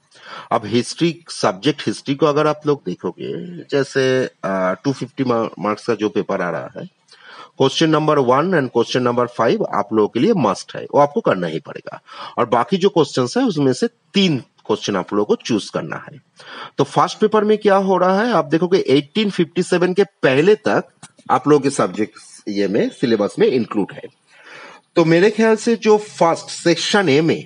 अब 0.51 0.65
हिस्ट्री 0.65 1.15
सब्जेक्ट 1.31 1.83
हिस्ट्री 1.87 2.15
को 2.15 2.25
अगर 2.25 2.47
आप 2.47 2.67
लोग 2.67 2.81
देखोगे, 2.85 3.31
जैसे 3.63 4.29
टू 4.45 4.91
फिफ्टी 4.91 5.23
मार्क्स 5.23 5.85
का 5.87 5.95
जो 5.95 6.09
पेपर 6.09 6.41
आ 6.41 6.49
रहा 6.49 6.79
है 6.79 6.85
question 7.57 7.89
number 7.89 8.19
one 8.19 8.53
and 8.53 8.69
question 8.69 9.01
number 9.01 9.27
five 9.27 9.65
आप 9.75 9.89
लोगों 9.93 10.09
के 10.09 10.19
लिए 10.19 10.33
मस्ट 10.33 10.75
है। 10.75 10.83
वो 10.83 10.99
आपको 10.99 11.21
करना 11.21 11.47
ही 11.47 11.59
पड़ेगा। 11.59 12.01
और 12.37 12.45
बाकी 12.45 12.77
जो 12.77 12.89
क्वेश्चन 12.89 13.41
है, 13.41 13.47
उसमें 13.47 13.73
से 13.73 13.87
तीन 13.87 14.37
क्वेश्चन 14.37 14.95
आप 14.95 15.13
लोगों 15.13 15.25
को 15.25 15.35
चूज़ 15.35 15.71
करना 15.71 16.05
है। 16.11 16.21
तो 16.77 16.83
फ़र्स्ट 16.83 17.17
पेपर 17.17 17.43
में 17.43 17.57
क्या 17.57 17.75
हो 17.75 17.97
रहा 17.97 18.21
है? 18.21 18.31
आप 18.31 18.45
देखोगे 18.45 18.83
1857 18.87 19.93
के 19.93 20.03
पहले 20.03 20.55
तक 20.55 20.83
आप 21.31 21.47
लोगों 21.47 21.61
के 21.61 21.69
सब्जेक्ट 21.69 22.13
ये 22.47 22.67
में 22.67 22.89
सिलेबस 22.89 23.35
में 23.39 23.47
इंक्लूड 23.47 23.87
है। 23.93 24.03
तो 24.95 25.05
मेरे 25.05 25.29
ख्याल 25.29 25.55
से 25.55 25.75
जो 25.75 25.97
फ़र्स्ट 25.97 26.49
सेक्शन 26.49 27.09
ए 27.09 27.21
में 27.21 27.45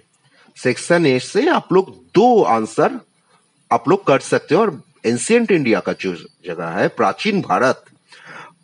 सेक्शन 0.57 1.05
ए 1.05 1.19
से 1.19 1.49
आप 1.49 1.73
लोग 1.73 1.89
दो 1.89 2.43
आंसर 2.43 2.99
आप 3.71 3.89
लोग 3.89 4.07
कर 4.07 4.19
सकते 4.19 4.55
हो। 4.55 4.61
और 4.61 4.81
एंशियंट 5.05 5.51
इंडिया 5.51 5.79
का 5.79 5.93
जो 5.93 6.13
जगह 6.45 6.67
है, 6.67 6.87
प्राचीन 6.87 7.41
भारत 7.41 7.85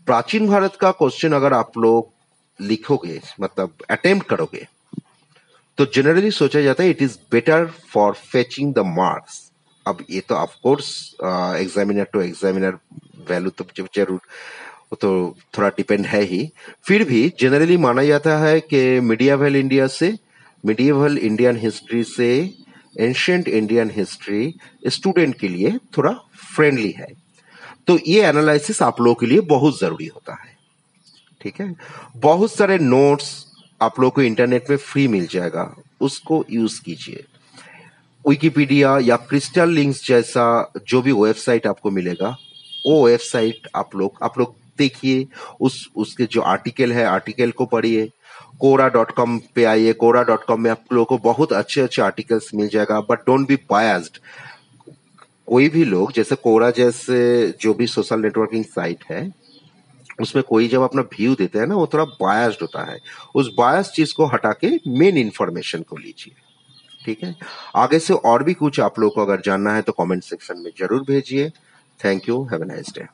प्राचीन 0.07 0.47
भारत 0.47 0.75
का 0.81 0.91
क्वेश्चन 0.91 1.33
अगर 1.33 1.53
आप 1.53 1.77
लोग 1.77 2.11
लिखोगे 2.59 3.19
मतलब 3.41 3.73
अटेम्प्ट 3.91 4.27
करोगे 4.27 4.67
तो 5.77 5.85
जनरली 5.95 6.31
सोचा 6.31 6.61
जाता 6.61 6.83
है 6.83 6.89
it 6.89 7.01
is 7.01 7.17
better 7.31 7.65
for 7.93 8.13
fetching 8.31 8.73
the 8.73 8.83
marks 8.97 9.41
अब 9.85 10.05
ये 10.09 10.21
तो 10.29 10.35
of course 10.35 10.93
examiner 11.23 12.07
to 12.13 12.21
examiner 12.21 12.77
value 13.29 13.49
तो 13.57 13.65
ज़रूर 13.95 14.19
तो 15.01 15.09
थोड़ा 15.57 15.69
डिपेंड 15.77 16.05
है 16.05 16.21
ही। 16.23 16.41
फिर 16.87 17.03
भी 17.03 17.21
जनरली 17.39 17.77
माना 17.77 18.03
जाता 18.03 18.37
है 18.39 18.59
कि 18.61 18.99
मीडियावल 19.01 19.55
इंडिया 19.55 19.87
से 19.89 20.13
मीडियावल 20.63 21.17
इंडियन 21.17 21.57
हिस्ट्री 21.57 22.03
से 22.05 22.29
एंशियंट 22.99 23.47
इंडियन 23.47 23.91
हिस्ट्री 23.95 24.53
स्टूडेंट 24.89 25.39
के 25.39 25.47
लिए 25.47 25.77
थोड़ा 25.97 26.11
फ्रेंडली 26.55 26.91
है। 26.99 27.07
तो 27.87 27.99
ये 28.07 28.23
एनालिसिस 28.23 28.81
आप 28.81 29.01
लोगों 29.01 29.15
के 29.15 29.25
लिए 29.25 29.39
बहुत 29.39 29.79
ज़रूरी 29.79 30.05
होता 30.05 30.33
है। 30.33 30.57
ठीक 31.41 31.61
है? 31.61 31.75
बहुत 32.17 32.53
सारे 32.53 32.77
नोट्स 32.77 33.45
आप 33.81 33.99
लोगों 33.99 34.11
को 34.11 34.21
इंटरनेट 34.21 34.69
में 34.69 34.77
फ्री 34.77 35.07
मिल 35.07 35.27
जाएगा। 35.27 35.75
उसको 36.01 36.45
यूज़ 36.49 36.81
कीजिए। 36.81 37.23
विकिपीडिया 38.29 38.99
या 38.99 39.15
क्रिस्टल 39.15 39.69
लिंक्स 39.69 40.07
जैसा 40.07 40.73
जो 40.87 41.01
भी 41.01 41.11
वेबसाइट 41.11 41.67
आपको 41.67 41.91
मिलेगा, 41.91 42.37
वो 42.85 43.05
वेबसाइट 43.05 43.67
आप 43.75 43.95
लोग 43.95 44.13
आप 44.23 44.39
लोग 44.39 44.55
देखिए। 44.77 45.27
उस, 45.61 45.89
उसके 45.95 46.25
जो 46.25 46.41
आर्टिकल 46.41 46.91
है, 46.91 47.05
आर्टिकल 47.05 47.51
को 47.51 47.65
पढ़िए। 47.65 48.09
कोरा 48.59 48.89
डॉट 48.89 49.11
कॉम 49.11 49.41
पे 49.55 49.63
आइए। 49.63 49.93
कोरा 49.93 50.23
डॉट 50.23 50.45
कॉम 50.45 50.61
में 50.61 50.71
आप 50.71 50.83
लोगों 50.93 51.05
को 51.05 51.17
बहुत 51.17 51.53
अच्छे 51.53 51.81
अच्छे 51.81 52.01
आर्टिकल्स 52.01 52.51
मिल 52.55 52.67
जाएगा। 52.67 53.01
But 53.01 53.19
don't 53.19 53.47
be 53.47 53.55
biased. 53.55 54.17
कोई 55.47 55.69
भी 55.69 55.83
लोग, 55.85 56.11
जैसे 56.11 56.35
कोरा 56.35 56.69
जैसे 56.71 57.17
जो 57.61 57.73
भी 57.73 57.87
सोशल 57.87 58.19
नेटवर्किंग 58.19 58.65
साइट 58.65 59.03
है, 59.11 59.31
उसमें 60.21 60.43
कोई 60.43 60.67
जब 60.67 60.81
अपना 60.81 61.01
व्यू 61.01 61.35
देते 61.35 61.59
हैं 61.59 61.67
ना, 61.67 61.75
वो 61.75 61.87
थोड़ा 61.93 62.03
बायस्ड 62.03 62.61
होता 62.61 62.83
है। 62.83 62.99
उस 63.35 63.53
बायस 63.57 63.91
चीज़ 63.95 64.13
को 64.13 64.25
हटा 64.25 64.51
के 64.63 64.69
मेन 64.87 65.17
इंफॉर्मेशन 65.17 65.81
को 65.81 65.97
लीजिए। 65.97 66.35
ठीक 67.05 67.23
है? 67.23 67.35
आगे 67.75 67.99
से 67.99 68.13
और 68.13 68.43
भी 68.43 68.53
कुछ 68.53 68.79
आप 68.79 68.99
लोग 68.99 69.13
को 69.13 69.21
अगर 69.21 69.41
जानना 69.41 69.73
है 69.75 69.81
तो 69.81 69.91
कमेंट 69.91 70.23
सेक्शन 70.23 70.57
में 70.57 70.71
ज़रूर 70.79 71.03
भेजिए। 71.07 71.49
Thank 71.99 72.29
you 72.29 72.43
have 72.43 72.63
a 72.63 72.65
nice 72.65 72.93
day 72.95 73.05